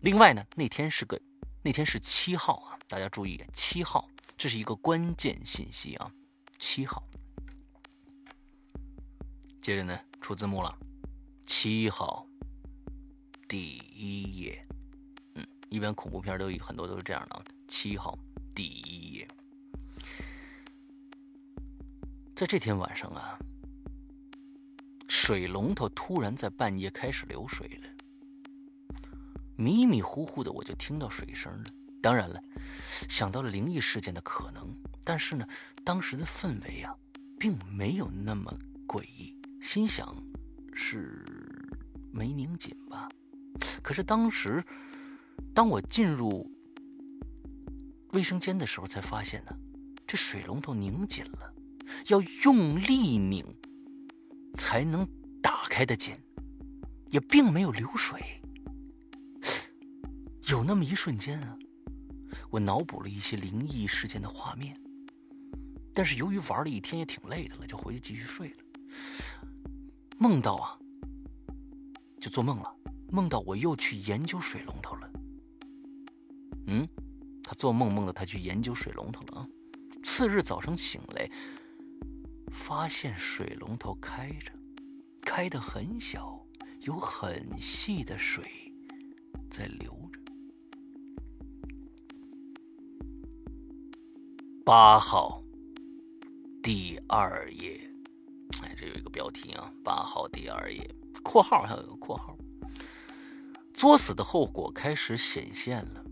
[0.00, 1.20] 另外呢，那天是个
[1.62, 6.10] 那天是七号啊，大家注意七号，这是一个关键信息啊，
[6.58, 7.02] 七号。
[9.60, 10.78] 接着呢，出字幕了，
[11.44, 12.24] 七号。
[13.48, 14.68] 第一页，
[15.34, 17.42] 嗯，一般恐怖片都有很多都是这样的啊。
[17.66, 18.16] 七号
[18.58, 19.24] 第一，
[22.34, 23.38] 在这天晚上啊，
[25.06, 27.88] 水龙头突然在半夜开始流水了，
[29.54, 31.70] 迷迷糊糊的我就听到水声了。
[32.02, 32.42] 当然了，
[33.08, 35.46] 想到了灵异事件的可能，但是呢，
[35.84, 36.92] 当时的氛围啊，
[37.38, 38.52] 并没有那么
[38.88, 40.20] 诡异，心想
[40.74, 41.24] 是
[42.10, 43.08] 没拧紧吧。
[43.84, 44.64] 可是当时，
[45.54, 46.44] 当我进入
[48.18, 49.56] 卫生间的时候，才发现呢，
[50.04, 51.54] 这水龙头拧紧了，
[52.08, 53.46] 要用力拧
[54.54, 55.06] 才能
[55.40, 56.16] 打开的紧，
[57.10, 58.20] 也并没有流水。
[60.48, 61.56] 有那么一瞬间啊，
[62.50, 64.76] 我脑补了一些灵异事件的画面，
[65.94, 68.56] 但是由于玩了一天也挺累的了，就回去继续睡了。
[70.18, 70.76] 梦到啊，
[72.20, 72.74] 就做梦了。
[73.12, 75.10] 梦到我又去研究水龙头了。
[76.66, 76.88] 嗯，
[77.48, 79.48] 他做梦梦到他去研究水龙头了啊。
[80.04, 81.30] 次日早上醒来，
[82.52, 84.52] 发现水龙头开着，
[85.22, 86.44] 开的很小，
[86.80, 88.44] 有很细的水
[89.48, 90.20] 在流着。
[94.62, 95.42] 八号，
[96.62, 97.80] 第二页，
[98.60, 102.36] 哎，这有一个标题啊，八号第二页，括号还有个括号。
[103.72, 106.04] 作死的后果开始显现了。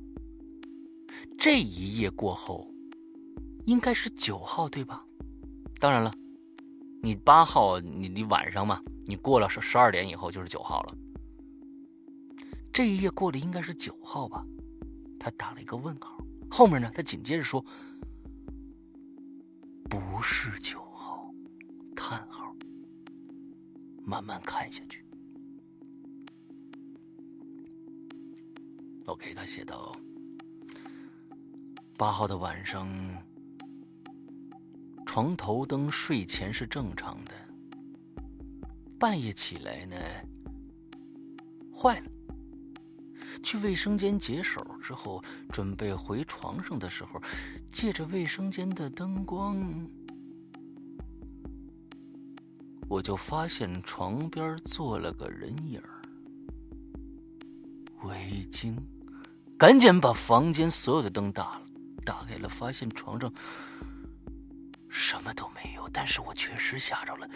[1.38, 2.68] 这一夜过后，
[3.66, 5.04] 应该是九号对吧？
[5.78, 6.12] 当然了，
[7.02, 10.96] 你八号，你你晚上嘛，你过了十十二点以后就是九号了。
[12.72, 14.44] 这一夜过的应该是九号吧？
[15.18, 16.18] 他打了一个问号，
[16.50, 17.64] 后面呢，他紧接着说
[19.88, 21.30] ：“不是九号。”
[21.94, 22.54] 叹号，
[24.04, 25.04] 慢慢看下去。
[29.06, 29.92] OK，他写到
[31.98, 32.86] 八号的晚上，
[35.06, 37.32] 床头灯睡前是正常的，
[38.98, 39.96] 半夜起来呢，
[41.74, 42.06] 坏了。
[43.42, 47.18] 去卫生间解手之后，准备回床上的时候，
[47.72, 49.88] 借着卫生间的灯光，
[52.88, 55.80] 我就发现床边坐了个人影
[58.02, 58.76] 围巾。
[59.58, 61.65] 赶紧把房间所有的灯打了，
[62.06, 63.30] 打开了，发现床上
[64.88, 67.28] 什么都没有，但是我确实吓着了，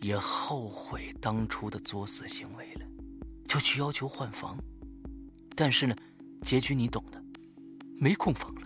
[0.00, 2.86] 也后悔当初的作死行为了，
[3.46, 4.58] 就去要求换房，
[5.54, 5.94] 但是呢，
[6.42, 7.22] 结局你懂的，
[8.00, 8.62] 没空房了。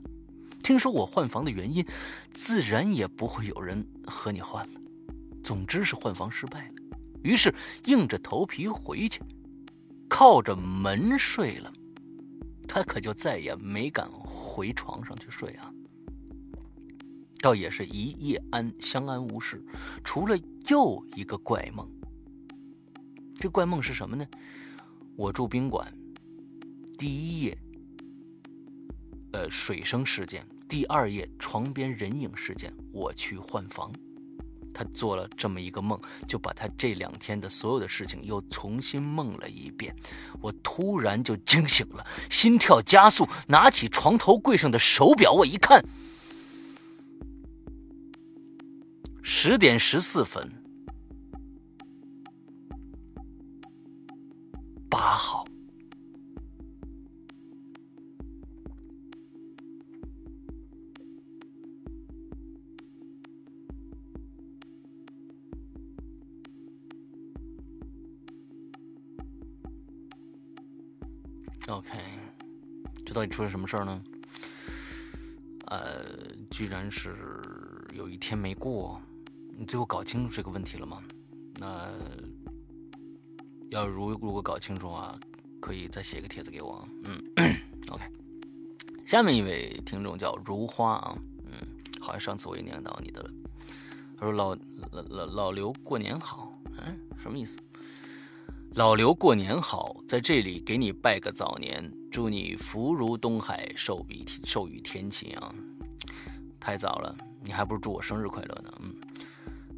[0.63, 1.85] 听说我换房的原因，
[2.33, 4.81] 自然也不会有人和你换了。
[5.43, 6.75] 总之是换房失败了，
[7.25, 7.53] 于是
[7.87, 9.21] 硬着头皮回去，
[10.09, 11.73] 靠着门睡了。
[12.75, 15.71] 他可就再也没敢回床上去睡啊。
[17.39, 19.63] 倒也是一夜安相安无事，
[20.03, 20.35] 除了
[20.69, 21.87] 又一个怪梦。
[23.35, 24.27] 这怪梦是什么呢？
[25.17, 25.93] 我住宾馆，
[26.97, 27.59] 第一夜，
[29.35, 30.49] 呃，水声事件。
[30.67, 33.93] 第二页床边人影事件，我去换房，
[34.73, 39.95] 他做了这么一个梦，就把他这两天的所有的事情又重新梦了一遍。
[40.41, 45.85] 我突然就惊醒了，心跳加速，拿起床头柜上的手表，我一看，
[49.23, 50.51] 十点十四分，
[54.89, 55.42] 八号。
[71.69, 71.99] OK，
[73.07, 74.03] 这到底出了什么事儿呢？
[75.67, 76.05] 呃，
[76.51, 77.17] 居然是
[77.95, 79.01] 有一天没过，
[79.57, 81.01] 你最后搞清楚这个问题了吗？
[81.59, 81.91] 那
[83.71, 85.19] 要如如果搞清楚啊，
[85.61, 86.87] 可以再写个帖子给我。
[87.05, 87.23] 嗯
[87.89, 88.05] ，OK。
[89.07, 91.55] 下面一位听众叫如花啊，嗯，
[92.01, 93.31] 好像上次我也念到你的了。
[94.19, 94.55] 他说老
[94.91, 97.57] 老老老刘过年好，嗯，什么意思？
[98.75, 105.55] 老刘过年好，在这里给你拜个早年，祝你福如东海，寿比寿与天齐啊！
[106.59, 108.73] 太早了，你还不如祝我生日快乐呢。
[108.81, 108.95] 嗯，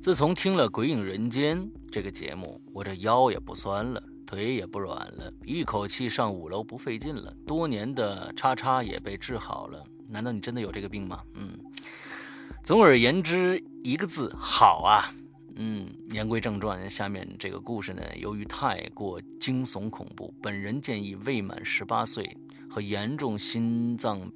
[0.01, 9.83] 自从听了《鬼影人间》这个节目，我这腰也不酸了，腿也不软了，一口气上五楼不费劲了，多年的叉叉也被治好了。
[10.09, 11.21] 难道你真的有这个病吗？
[11.35, 11.59] 嗯，
[12.63, 15.13] 总而言之，一个字，好啊。
[15.57, 22.37] 嗯，言归正传，下面这个故事呢，由于太过惊悚恐怖，本人建议未满十八岁
[22.69, 24.29] 和严重心脏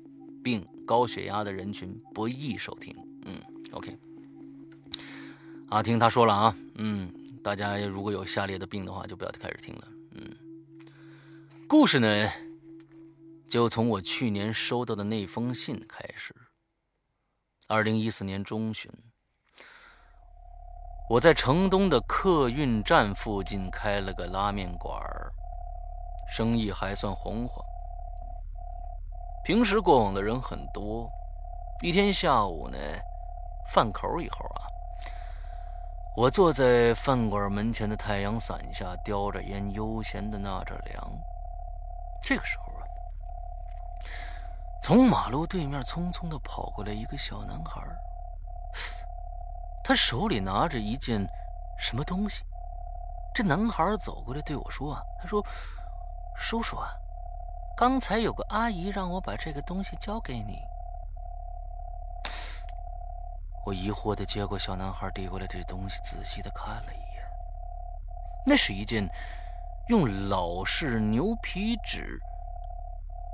[0.45, 2.95] 病、高血压的人群不宜收听。
[3.27, 3.41] 嗯
[3.73, 3.99] ，OK。
[5.71, 9.89] 阿听他说了啊，嗯，大家如果有下列的病的话，就不要开始听了。
[10.13, 10.37] 嗯，
[11.67, 12.31] 故事呢，
[13.49, 16.33] 就从我去年收到的那封信开始。
[17.67, 18.89] 二零一四年中旬。
[21.11, 25.03] 我在城东的客运站附近开了个拉面馆
[26.29, 27.65] 生意还算红火。
[29.43, 31.11] 平时过往的人很多。
[31.81, 32.79] 一天下午呢，
[33.71, 34.69] 饭口以后啊，
[36.15, 41.11] 我坐在饭馆门前的太阳伞下，叼着烟，悠闲的纳着凉。
[42.21, 42.85] 这个时候啊，
[44.83, 47.81] 从马路对面匆匆的跑过来一个小男孩。
[49.89, 51.27] 他手里拿着一件
[51.79, 52.45] 什么东西？
[53.35, 55.43] 这男孩走过来对我说：“啊，他说，
[56.37, 56.91] 叔叔啊，
[57.75, 60.59] 刚才有个阿姨让我把这个东西交给你。
[63.65, 67.25] ”我疑惑的接过小男孩递过来这东西，仔细的看了一眼。
[68.45, 69.09] 那是一件
[69.89, 72.21] 用老式牛皮纸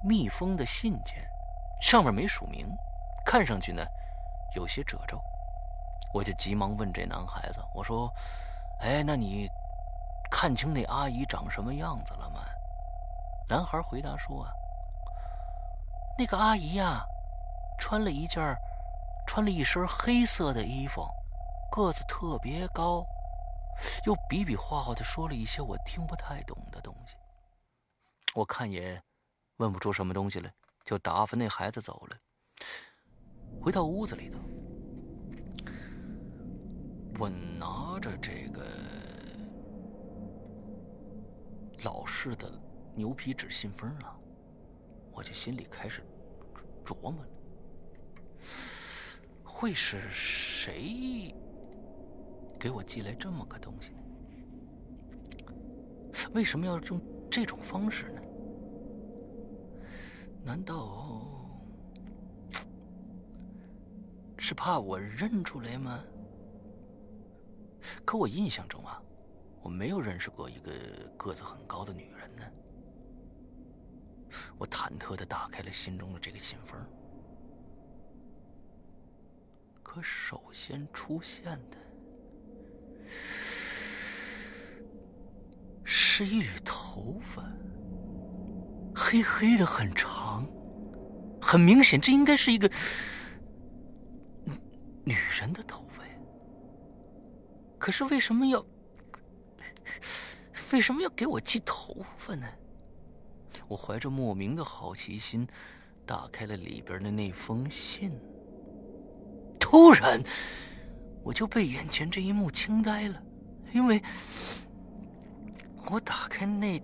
[0.04, 1.28] 密封的信件，
[1.80, 2.68] 上面没署名，
[3.26, 3.84] 看上去呢
[4.54, 5.20] 有些褶皱。
[6.14, 8.08] 我就急忙问这男孩子：“我说，
[8.78, 9.48] 哎，那你
[10.30, 12.40] 看清那阿姨长什么样子了吗？”
[13.50, 14.52] 男孩回答说：“啊，
[16.16, 17.04] 那个阿姨呀，
[17.80, 18.56] 穿了一件
[19.26, 21.04] 穿了一身黑色的衣服，
[21.68, 23.04] 个子特别高，
[24.06, 27.16] 又比比划划的说了一些我听不太懂的东西。
[28.36, 29.02] 我看也
[29.56, 30.48] 问不出什么东西来，
[30.84, 32.16] 就打发那孩子走了。
[33.60, 34.38] 回到屋子里头。”
[37.18, 38.66] 我拿着这个
[41.84, 42.50] 老式的
[42.94, 44.18] 牛皮纸信封啊，
[45.12, 46.02] 我就心里开始
[46.84, 47.28] 琢磨了：
[49.44, 51.32] 会是谁
[52.58, 53.98] 给我寄来这么个东西呢？
[56.32, 57.00] 为什么要用
[57.30, 58.20] 这种方式呢？
[60.42, 61.26] 难道
[64.36, 66.02] 是怕我认出来吗？
[68.04, 69.00] 可我印象中啊，
[69.62, 70.72] 我没有认识过一个
[71.16, 72.42] 个子很高的女人呢。
[74.58, 76.76] 我忐忑的打开了心中的这个信封，
[79.82, 81.78] 可首先出现的
[85.84, 87.44] 是一缕头发，
[88.94, 90.44] 黑黑的，很长，
[91.40, 92.68] 很明显，这应该是一个
[95.04, 95.83] 女人的头。
[97.84, 98.64] 可是为什么要
[100.72, 102.48] 为什么要给我寄头发呢？
[103.68, 105.46] 我怀着莫名的好奇心，
[106.06, 108.18] 打开了里边的那封信。
[109.60, 110.18] 突然，
[111.22, 113.22] 我就被眼前这一幕惊呆了，
[113.74, 114.02] 因为
[115.90, 116.82] 我打开那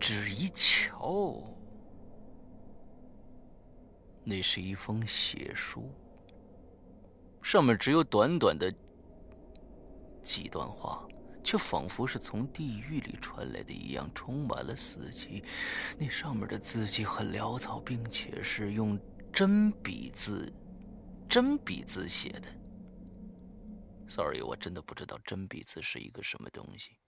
[0.00, 1.44] 纸一瞧，
[4.24, 5.88] 那是一封血书，
[7.40, 8.74] 上面只有短短的
[10.22, 11.06] 几段话。
[11.42, 15.42] 却仿佛是从地狱里传来的一样，充满了死寂。
[15.98, 19.00] 那上面的字迹很潦草，并且是用
[19.32, 20.52] 真笔字、
[21.26, 22.48] 真笔字写的。
[24.06, 26.98] Sorry，我真的不知道真笔字是一个什么东西。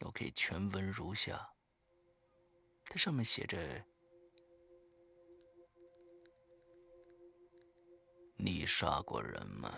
[0.00, 1.46] OK，全文如下。
[2.86, 3.84] 它上面写着
[8.38, 9.70] ：“你杀过人吗？”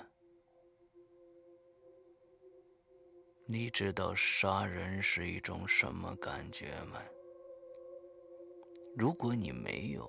[3.52, 7.02] 你知道杀人是一种什么感觉吗？
[8.96, 10.08] 如果你没有，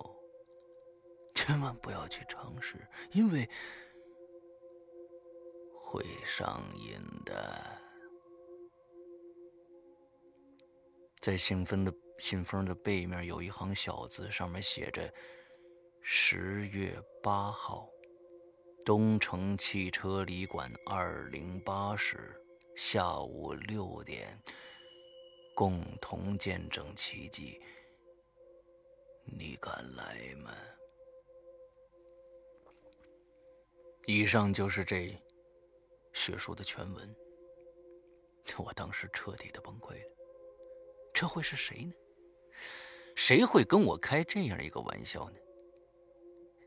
[1.34, 2.76] 千万不要去尝试，
[3.10, 3.48] 因为
[5.74, 7.60] 会上瘾的。
[11.20, 15.12] 在信封的信封的背面有一行小字，上面写着
[16.00, 17.88] ：“十月八号，
[18.84, 22.38] 东城汽车旅馆二零八室。”
[22.74, 24.40] 下午六点，
[25.54, 27.62] 共同见证奇迹。
[29.24, 30.56] 你敢来吗？
[34.06, 35.16] 以上就是这
[36.12, 37.16] 血书的全文。
[38.58, 40.16] 我当时彻底的崩溃了。
[41.14, 41.92] 这会是谁呢？
[43.14, 45.36] 谁会跟我开这样一个玩笑呢？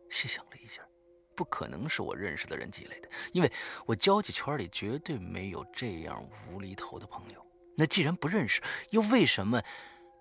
[0.10, 0.88] 细想了一下。
[1.36, 3.52] 不可能是我认识的人寄来的，因为
[3.86, 7.46] 我交际圈里绝对没有这样无厘头的朋友。
[7.78, 8.62] 那既然不认识，
[8.92, 9.62] 又为什么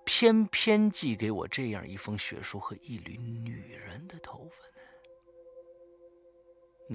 [0.04, 4.84] 偏偏寄给我这样一封血书和一缕女人的头发呢？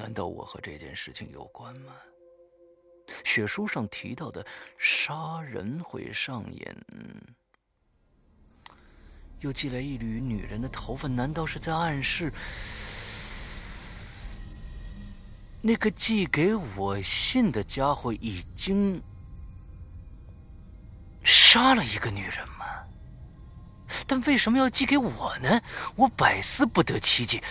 [0.03, 1.95] 难道我和这件事情有关吗？
[3.23, 4.45] 血书上提到的
[4.77, 6.63] 杀人会上瘾，
[9.39, 12.31] 又寄来一缕女人的头发，难道是在暗示？
[15.61, 19.01] 那个寄给我信的家伙已经
[21.23, 22.65] 杀了一个女人吗？
[24.07, 25.61] 但为什么要寄给我呢？
[25.95, 27.43] 我百思不得其解。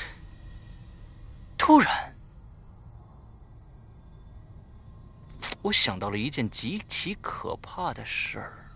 [1.59, 2.15] 突然，
[5.61, 8.71] 我想到了一件极其可怕的事儿，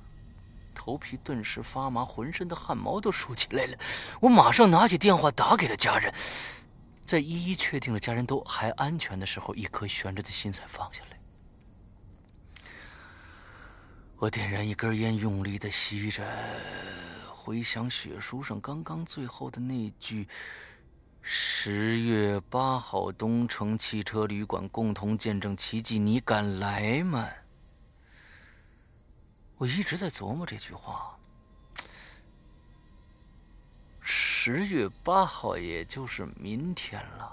[0.75, 3.79] 头皮顿时发麻，浑身的汗毛都竖起来了。
[4.21, 6.13] 我马上拿起电话打给了家人。
[7.05, 11.19] 在一一确定了家人都还安全的时候，一颗悬着的心才放下来。
[14.17, 16.25] 我点燃一根烟，用力的吸着，
[17.35, 20.29] 回想血书上刚刚最后的那句
[21.21, 27.29] ：“十月八号，东城汽车旅馆，共同见证奇迹，你敢来吗？”
[29.59, 31.19] 我一直在琢磨这句话。
[34.15, 37.33] 十月八号，也就是明天了。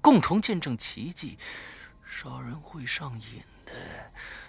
[0.00, 1.36] 共同见证奇迹，
[2.08, 3.72] 杀人会上瘾的，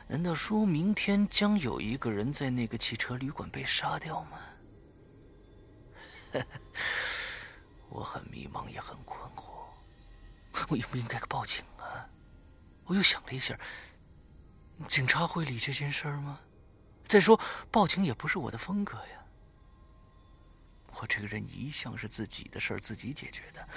[0.08, 4.40] 难道说明天将有一个人在那个汽车旅馆被杀掉吗？
[7.90, 9.66] 我很迷茫，也很困惑。
[10.70, 12.08] 我应不应该报警啊？
[12.86, 13.54] 我又想了一下，
[14.88, 16.40] 警察会理这件事吗？
[17.06, 17.38] 再说，
[17.70, 19.17] 报警也不是我的风格呀。
[21.00, 23.68] 我这个人一向是自己的事儿自己解决的。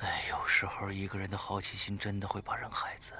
[0.00, 3.12] 哎，有时候一个人的好奇心真的会把人害死。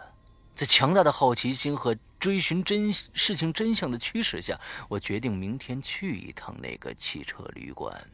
[0.55, 8.11] 在强大的好奇心和追寻真事情真相的驱使下，我决定明天去一趟那个汽车旅馆。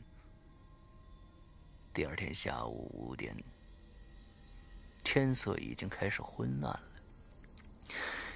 [1.92, 3.34] 第二天下午五点，
[5.02, 6.80] 天色已经开始昏暗了，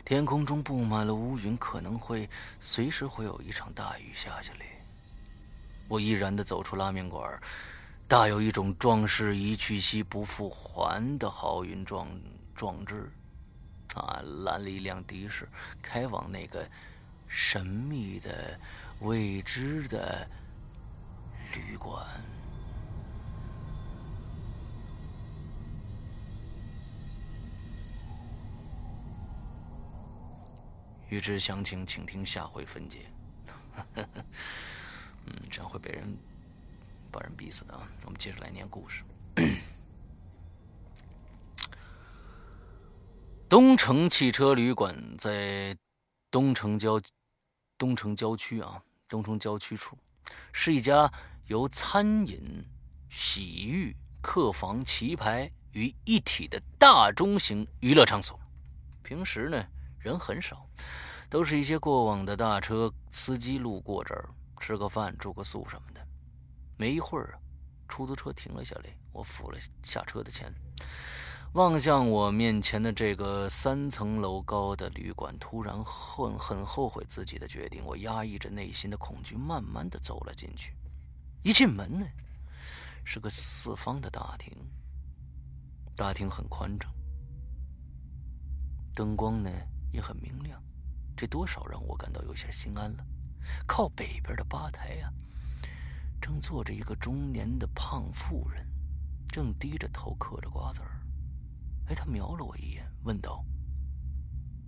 [0.04, 4.79] 天空中布满了乌云，可能会随时会有一场大雨下下来。
[5.91, 7.36] 我毅然地走出拉面馆，
[8.07, 12.09] 大有一种壮士一去兮不复还的豪云壮
[12.55, 13.11] 壮志。
[13.97, 15.49] 啊，拦了一辆的士，
[15.82, 16.64] 开往那个
[17.26, 18.57] 神秘的、
[19.01, 20.24] 未知的
[21.53, 22.07] 旅馆。
[31.09, 33.07] 欲知详情，请听下回分解。
[33.74, 34.09] 呵呵
[35.26, 36.16] 嗯，这样会被人
[37.10, 37.86] 把人逼死的啊！
[38.04, 39.02] 我们接着来念故事。
[43.48, 45.76] 东城汽车旅馆在
[46.30, 47.00] 东城郊
[47.76, 49.98] 东城郊区啊，东城郊区处，
[50.52, 51.12] 是一家
[51.46, 52.64] 由餐饮、
[53.08, 58.38] 洗浴、客房、棋牌于一体的大中型娱乐场所。
[59.02, 59.66] 平时呢，
[59.98, 60.66] 人很少。
[61.28, 64.28] 都是一些过往的大车司机路过这儿
[64.61, 66.06] 吃个饭、住个宿什么的。
[66.78, 67.40] 没一会儿，
[67.88, 70.54] 出租车停了下来，我付了下车的钱，
[71.54, 77.82] 望向我面前的这个三层楼高的旅馆，突然很很后悔自己的决定。
[77.84, 80.72] 我压抑着内心的恐惧，慢慢的走了进去。
[81.42, 82.06] 一进门呢，
[83.02, 84.54] 是个四方的大厅，
[85.96, 86.92] 大厅很宽敞，
[88.94, 89.50] 灯光呢
[89.92, 90.62] 也很明亮。
[91.16, 93.04] 这多少让我感到有些心安了。
[93.66, 95.12] 靠北边的吧台呀，
[96.20, 98.66] 正坐着一个中年的胖妇人，
[99.28, 101.01] 正低着头嗑着瓜子儿。
[101.86, 103.45] 哎，她瞄了我一眼，问道：“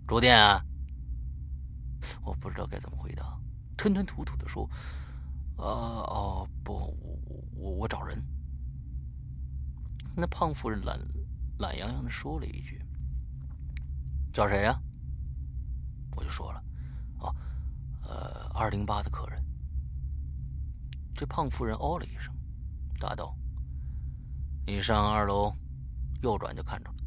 [0.07, 0.63] 住店啊？”
[2.21, 3.39] 我不知道该怎么回答，
[3.77, 4.69] 吞吞吐吐的说
[5.55, 8.21] ：“啊哦，不，我我我找人。”
[10.15, 10.99] 那胖妇人懒
[11.59, 12.83] 懒洋洋的说了一句
[14.33, 14.79] ：“找谁呀？”
[16.15, 16.63] 我就说了，
[18.13, 19.43] 呃，二零八的客人。
[21.15, 22.31] 这胖夫人哦了一声，
[22.99, 23.35] 答道
[24.67, 25.51] ：“你上二楼，
[26.21, 26.97] 右转就看着了。”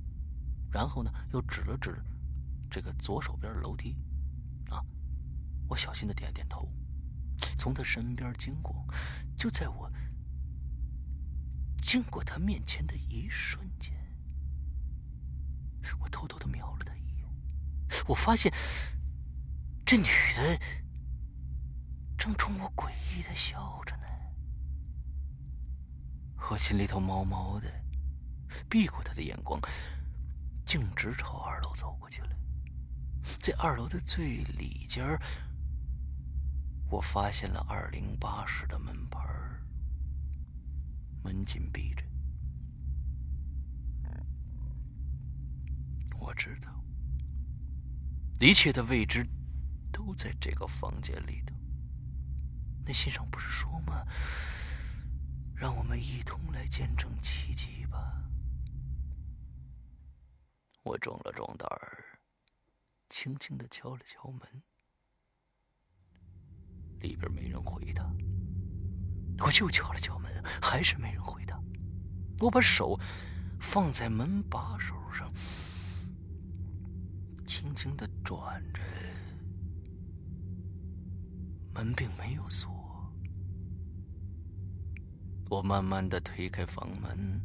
[0.68, 2.02] 然后呢，又指了指
[2.68, 3.96] 这个左手边的楼梯。
[4.68, 4.82] 啊，
[5.68, 6.68] 我小心的点了点头，
[7.57, 8.84] 从他身边经过。
[9.36, 9.88] 就在我
[11.80, 13.94] 经过他面前的一瞬间，
[16.00, 17.28] 我偷偷的瞄了他一眼，
[18.09, 18.52] 我发现。
[19.88, 20.61] 这女的
[22.27, 24.03] 正冲我诡异的笑着呢，
[26.51, 27.72] 我心里头毛毛的，
[28.68, 29.61] 避过他的眼光，
[30.64, 32.31] 径直朝二楼走过去了。
[33.39, 35.07] 在二楼的最里间
[36.91, 39.20] 我发现了二零八室的门牌
[41.22, 42.03] 门紧闭着。
[46.18, 46.83] 我知道，
[48.41, 49.24] 一切的未知。
[49.93, 51.55] 都在这个房间里头。
[52.87, 54.07] 那信上不是说吗？
[55.57, 58.22] 让我们一同来见证奇迹吧。
[60.84, 62.20] 我壮了壮胆儿，
[63.09, 64.62] 轻轻的敲了敲门，
[67.01, 68.05] 里边没人回答。
[69.39, 70.30] 我又敲了敲门，
[70.62, 71.61] 还是没人回答。
[72.39, 72.97] 我把手
[73.61, 75.32] 放在门把手上，
[77.47, 78.80] 轻轻的转着。
[81.74, 82.76] 门并没有锁，
[85.49, 87.40] 我慢慢的推开房门，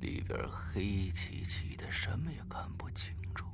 [0.00, 3.46] 里边黑漆漆的，什么也看不清楚。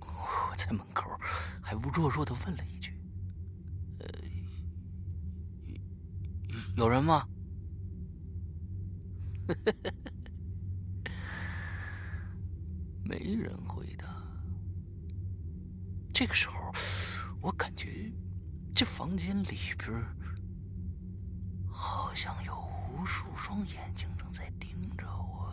[0.00, 1.10] 我在门口
[1.62, 2.98] 还弱弱的问了一句
[4.00, 4.08] ：“呃，
[6.76, 7.28] 有人吗？”
[13.04, 14.06] 没人回答。
[16.14, 16.72] 这个时候。
[17.42, 18.12] 我感觉
[18.74, 19.90] 这房间里边
[22.22, 22.52] 像有
[22.92, 24.68] 无数双眼睛正在盯
[24.98, 25.50] 着我。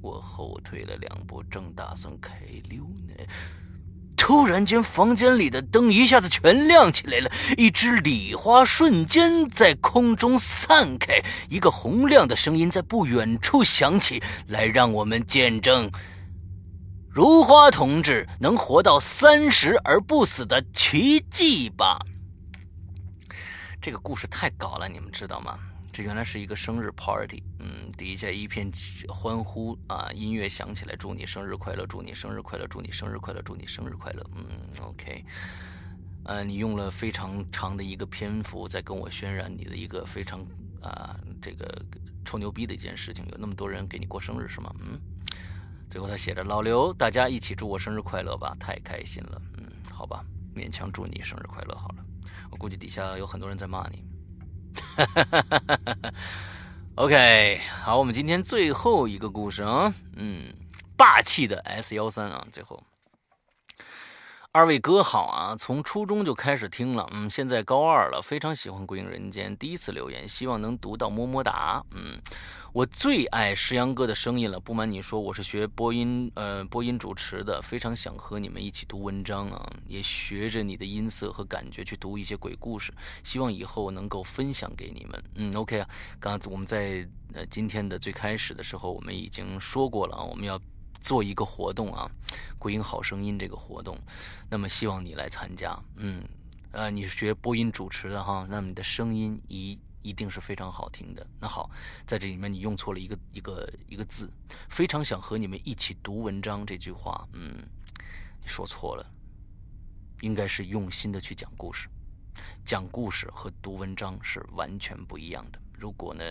[0.00, 2.38] 我后退了两步，正打算开
[2.68, 3.12] 溜呢，
[4.16, 7.28] 突然间房间里的灯一下子全亮起来了，
[7.58, 15.90] 一只礼花瞬间在空中散开，一个洪亮的声音在不远处响起来，让我们见证。
[17.08, 21.98] 如花同志能活到三十而不死的奇迹吧？
[23.80, 25.58] 这个故事太搞了，你们知道吗？
[25.90, 28.70] 这原来是一个生日 party，嗯，底下一片
[29.08, 34.22] 欢呼啊，音乐响起来，祝你生日快乐，祝你生日快乐，祝你生日快乐，祝你生日快乐。
[34.34, 34.44] 嗯
[34.82, 35.24] ，OK，
[36.24, 40.44] 呃，你用了非常长的一个篇幅在跟我渲染你的一个非常
[40.82, 41.82] 啊这个
[42.24, 44.70] 臭牛逼的一件事情，有那么多人给你过生日是吗？
[44.80, 45.00] 嗯。
[45.88, 50.22] 最后他写着：“老刘，大家一起祝我生日快乐吧，太开心了。”嗯，好吧，
[50.54, 52.04] 勉强祝你生日快乐好了。
[52.50, 54.04] 我估计底下有很多人在骂你。
[56.96, 60.52] OK，好，我们今天最后一个故事啊，嗯，
[60.96, 62.82] 霸气的 S 幺三啊，最后
[64.52, 65.54] 二位哥好啊！
[65.56, 69.52] 从初中就开始听了，嗯，现在高二了，非常喜欢《鬼影人间》。
[69.56, 71.80] 第一次留言，希望能读到么么哒。
[71.92, 72.20] 嗯，
[72.72, 74.58] 我最爱石阳哥的声音了。
[74.58, 82.92] 不瞒你说，我是学播音，呃，播音主持的，非常想和你们一起读文章啊，也学着你的音色和感觉去读一些鬼故事，
[83.22, 85.24] 希望以后能够分享给你们。
[85.36, 85.88] 嗯，OK 啊，
[86.18, 90.60] 刚刚我们在呃今天的最开始的时候，我们已经说过了啊，我们要。
[91.00, 92.08] 做一个活动啊，
[92.58, 93.98] 鬼影好声音这个活动，
[94.48, 95.76] 那么希望你来参加。
[95.96, 96.22] 嗯，
[96.72, 101.26] 呃，你是学播音主持的哈，那么你的声音一一定是非常好听的。
[101.40, 101.70] 那好，
[102.06, 104.30] 在这里面你用错了一个一个一个字，
[104.68, 107.56] 非常想和你们一起读文章这句话，嗯，
[108.40, 109.04] 你说错了，
[110.20, 111.88] 应该是用心的去讲故事，
[112.64, 115.58] 讲故事和读文章是完全不一样的。
[115.72, 116.24] 如果呢？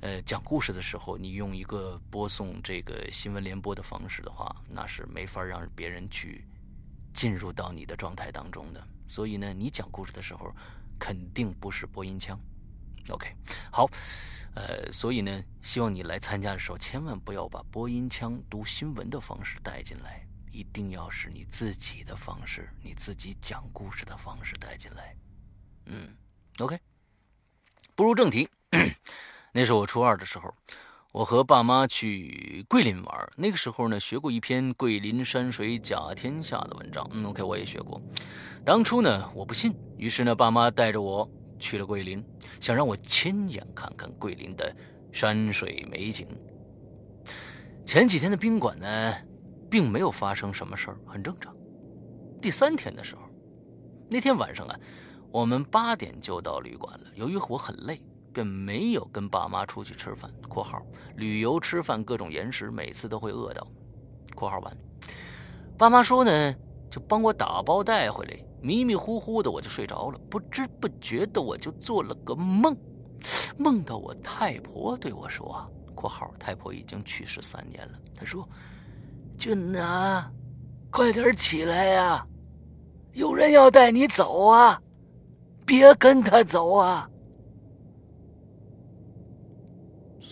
[0.00, 6.44] 呃，讲故事的时候，你用一个播送这个新闻联播的方式的话，那是没法让别人去
[7.12, 8.86] 进入到你的状态当中的。
[9.08, 10.54] 所以呢，你讲故事的时候，
[11.00, 12.38] 肯定不是播音腔。
[13.10, 13.34] OK，
[13.72, 13.90] 好，
[14.54, 25.16] 呃，所以呢，希望你来参加的时候，千万不要把播音腔读新闻的方式带进来，一定要是你自己的方式，你自己讲故事的方式带进来。
[25.86, 26.14] 嗯
[26.60, 26.78] ，OK，
[27.96, 28.48] 步入正题。
[29.52, 30.54] 那是我初二的时候，
[31.10, 33.32] 我和爸妈去桂林玩。
[33.36, 37.08] 那个时候呢，学过一篇“桂林山水甲天下”的文章。
[37.12, 38.00] 嗯，OK，我也学过。
[38.64, 41.28] 当初呢，我不信，于是呢，爸妈带着我
[41.58, 42.22] 去了桂林，
[42.60, 44.74] 想让我亲眼看看桂林的
[45.10, 46.28] 山水美景。
[47.86, 49.14] 前几天的宾馆呢，
[49.70, 51.56] 并没有发生什么事儿，很正常。
[52.40, 53.22] 第三天的时候，
[54.10, 54.78] 那天晚上啊，
[55.32, 57.06] 我们八点就到旅馆了。
[57.14, 58.00] 由于我很累。
[58.32, 60.80] 便没有跟爸妈出去吃饭（括号
[61.16, 63.66] 旅游吃饭各种延时，每次都会饿到）。
[64.34, 64.76] 括号完，
[65.76, 66.54] 爸妈说呢，
[66.90, 68.38] 就帮我打包带回来。
[68.60, 72.76] 迷迷糊糊的我就睡着了，不知不觉的我就做了个梦，
[73.56, 75.64] 梦到我太婆对我说
[75.94, 78.48] （括号太婆已经去世三年了），她说
[79.38, 80.28] ：“俊呐，
[80.90, 82.26] 快点起来呀，
[83.12, 84.80] 有人要带你走啊，
[85.64, 87.08] 别跟他走啊。”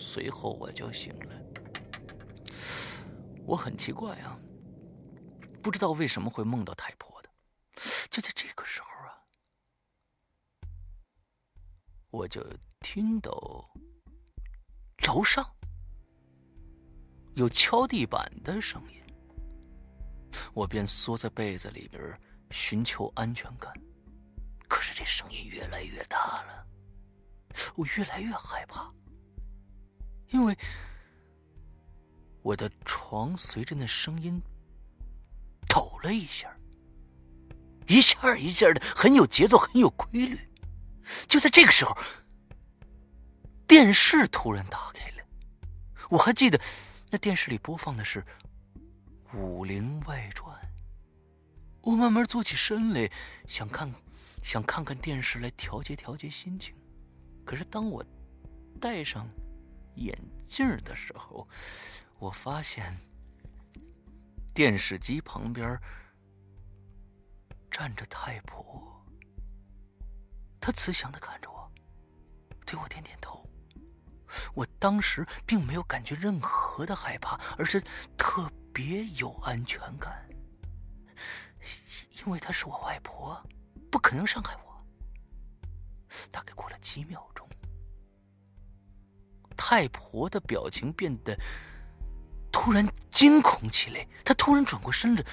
[0.07, 1.35] 随后我就醒了，
[3.45, 4.39] 我很奇怪啊，
[5.61, 7.29] 不知道为什么会梦到太婆的。
[8.09, 9.11] 就在这个时候啊，
[12.09, 12.41] 我就
[12.79, 13.29] 听到
[15.05, 15.45] 楼上
[17.35, 19.03] 有敲地板的声音，
[20.53, 22.17] 我便缩在被子里边
[22.49, 23.73] 寻求安全感。
[24.69, 26.65] 可是这声音越来越大了，
[27.75, 28.89] 我越来越害怕。
[30.29, 30.57] 因为
[32.41, 34.41] 我的床随着那声音
[35.69, 36.53] 抖了一下，
[37.87, 40.37] 一下一下的，很有节奏，很有规律。
[41.27, 41.97] 就在这个时候，
[43.65, 45.23] 电视突然打开了。
[46.09, 46.59] 我还记得
[47.09, 48.21] 那电视里播放的是
[49.37, 50.53] 《武林外传》。
[51.81, 53.09] 我慢慢坐起身来，
[53.47, 53.89] 想看，
[54.43, 56.75] 想看看电视来调节调节心情。
[57.45, 58.05] 可是当我
[58.81, 59.25] 戴上。
[59.97, 60.17] 眼
[60.47, 61.47] 镜的时候，
[62.19, 62.97] 我发现
[64.53, 65.79] 电视机旁边
[67.69, 69.05] 站着太婆，
[70.59, 71.71] 她慈祥的看着我，
[72.65, 73.43] 对我点点头。
[74.53, 77.81] 我当时并没有感觉任何的害怕，而是
[78.17, 80.27] 特别有安全感，
[82.19, 83.41] 因为她是我外婆，
[83.89, 84.85] 不可能伤害我。
[86.31, 87.46] 大概过了几秒钟。
[89.57, 91.37] 太婆的表情变得
[92.51, 95.23] 突然惊恐起来，她突然转过身来，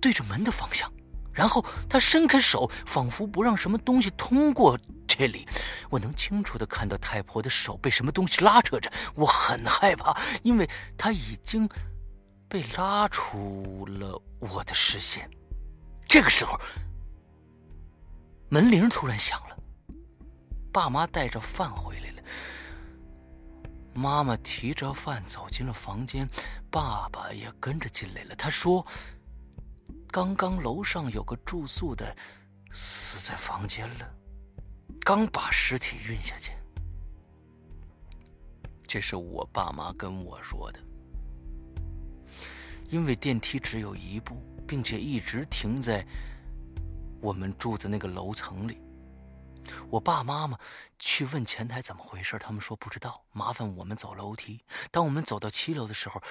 [0.00, 0.92] 对着门的方向，
[1.32, 5.46] 然后她伸开手，仿佛不让什么东西通过这里。
[5.88, 10.68] 我能清楚的看到太婆的手被什么东西拉扯着，我很害怕，因为
[10.98, 11.68] 她已经
[12.48, 15.28] 被拉出了我的视线。
[16.06, 16.60] 这个时候，
[18.48, 19.56] 门铃突然响了，
[20.72, 22.22] 爸妈带着饭回来了。
[24.00, 26.26] 妈妈提着饭走进了房间，
[26.70, 28.34] 爸爸也跟着进来了。
[28.34, 28.84] 他说
[30.10, 32.16] ：“刚刚楼上有个住宿的
[32.70, 34.10] 死在房间了，
[35.00, 36.52] 刚把尸体运下去。”
[38.88, 40.80] 这是我爸妈跟我说的。
[42.88, 46.02] 因为电梯只有一部，并且一直停在
[47.20, 48.78] 我们住的那个楼层里。
[49.88, 50.58] 我爸妈妈
[50.98, 54.64] 去问前台怎么回事，他们说不知道，麻烦我们走楼梯。
[54.90, 56.22] 当我们走到七楼的时候，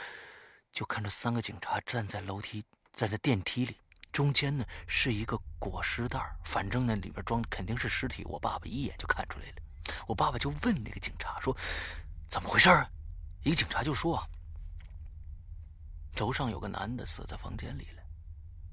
[0.71, 2.63] 就看着三个警察站在楼梯，
[2.93, 3.77] 站在电梯里，
[4.11, 8.23] 中间呢是一个裹尸袋反正那里边装肯定是尸体。
[8.25, 9.55] 我爸爸一眼就看出来了，
[10.07, 11.55] 我爸爸就问那个警察说
[12.29, 12.69] ：“怎么回事？”
[13.43, 14.21] 一个警察就说
[16.17, 18.03] ：“楼上有个男的死在房间里了。”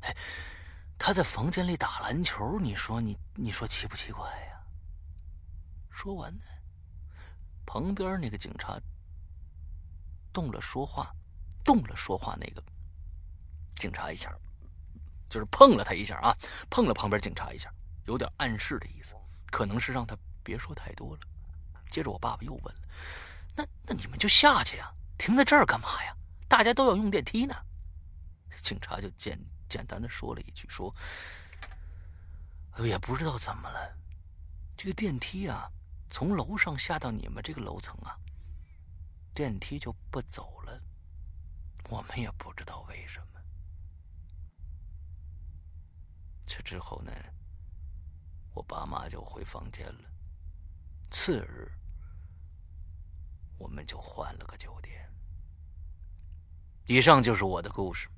[0.02, 0.16] 哎，
[0.98, 4.60] 他在房间里打篮球，你说你你说奇不奇怪呀？
[5.90, 6.44] 说完呢，
[7.64, 8.80] 旁边那个警察
[10.32, 11.14] 动了说话，
[11.64, 12.62] 动了说话那个
[13.74, 14.32] 警察一下。
[15.28, 16.32] 就是碰了他一下啊，
[16.70, 17.68] 碰了旁边警察一下，
[18.04, 19.16] 有点暗示的意思，
[19.50, 21.20] 可能是让他别说太多了。
[21.90, 22.80] 接着我爸爸又问了
[23.56, 24.88] ：“那那你们就下去呀，
[25.18, 26.16] 停在这儿干嘛呀？
[26.46, 27.56] 大家都要用电梯呢。”
[28.62, 29.36] 警察就见
[29.68, 30.94] 简单的说了一句：“说
[32.78, 33.96] 也不知道怎么了，
[34.76, 35.68] 这个电梯啊，
[36.08, 38.16] 从楼上下到你们这个楼层啊，
[39.34, 40.80] 电梯就不走了，
[41.88, 43.26] 我们也不知道为什么。”
[46.46, 47.12] 这之后呢，
[48.54, 50.10] 我爸妈就回房间了。
[51.10, 51.70] 次日，
[53.58, 54.94] 我们就换了个酒店。
[56.86, 58.08] 以上就是我的故事。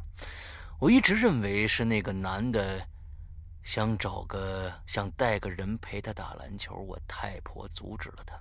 [0.80, 2.86] 我一直认为是那个男的
[3.64, 8.40] 想找个想带个人陪他打篮球，我太婆阻止了他。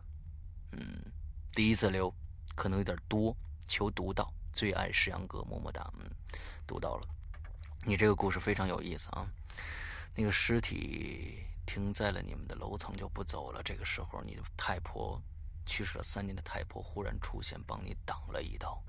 [0.74, 1.12] 嗯，
[1.54, 2.14] 第一次留
[2.56, 3.36] 可能有点多，
[3.68, 4.32] 求读到。
[4.54, 5.92] 最爱石阳哥，么么哒。
[6.00, 6.12] 嗯，
[6.68, 7.08] 读到了。
[7.86, 9.28] 你这个故事非常有意思啊！
[10.16, 13.64] 那个尸体停在了你们的楼层就不走了。
[13.64, 15.20] 这个时候，你的太婆
[15.66, 18.80] 去世了三年的太婆忽然出现，帮你挡了一刀。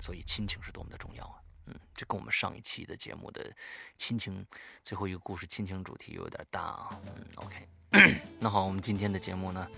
[0.00, 1.36] 所以亲情是多么的重要啊！
[1.66, 3.54] 嗯，这跟我们上一期的节目的
[3.96, 4.44] 亲情
[4.82, 7.00] 最后一个故事亲情主题有点大啊。
[7.06, 7.68] 嗯，OK，
[8.40, 9.68] 那好，我们今天的节目呢，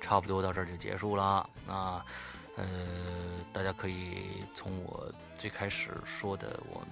[0.00, 1.48] 差不多到这儿就结束了。
[1.66, 2.04] 那
[2.56, 5.12] 呃，大家可以从我。
[5.36, 6.82] 最开始说的，我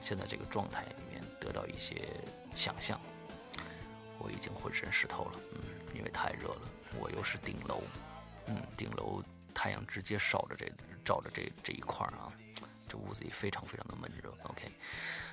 [0.00, 2.08] 现在这个状态里面得到一些
[2.52, 3.00] 想象，
[4.18, 5.60] 我已经浑身湿透了，嗯，
[5.94, 6.62] 因为太热了，
[6.98, 7.80] 我又是顶楼，
[8.48, 9.22] 嗯，顶楼
[9.54, 10.66] 太阳直接烧着这
[11.04, 12.32] 照着这这一块啊，
[12.88, 14.32] 这屋子也非常非常的闷热。
[14.44, 14.70] OK，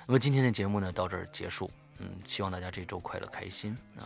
[0.06, 3.76] 那么今天的节目呢到这儿结束，嗯，希望大家这周快乐开心。
[3.94, 4.04] 那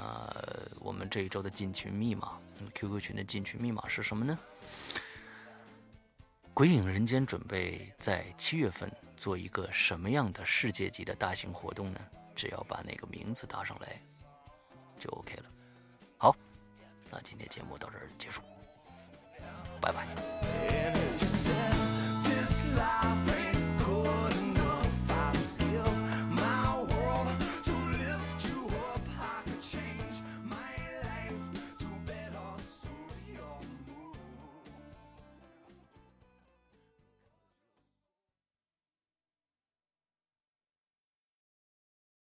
[0.81, 2.39] 我们这一周的进群密码
[2.75, 4.39] ，QQ 群的进群密码是什么呢？
[6.53, 12.01] 鬼影人间准备在七月份做一个什么样的世界级的大型活动呢？
[12.37, 14.01] 只要把那个名字打上来，
[14.99, 15.45] 就 OK 了。
[16.19, 16.37] 好，
[17.11, 18.43] 那今天节目到这儿结束，
[19.85, 20.15] 拜拜。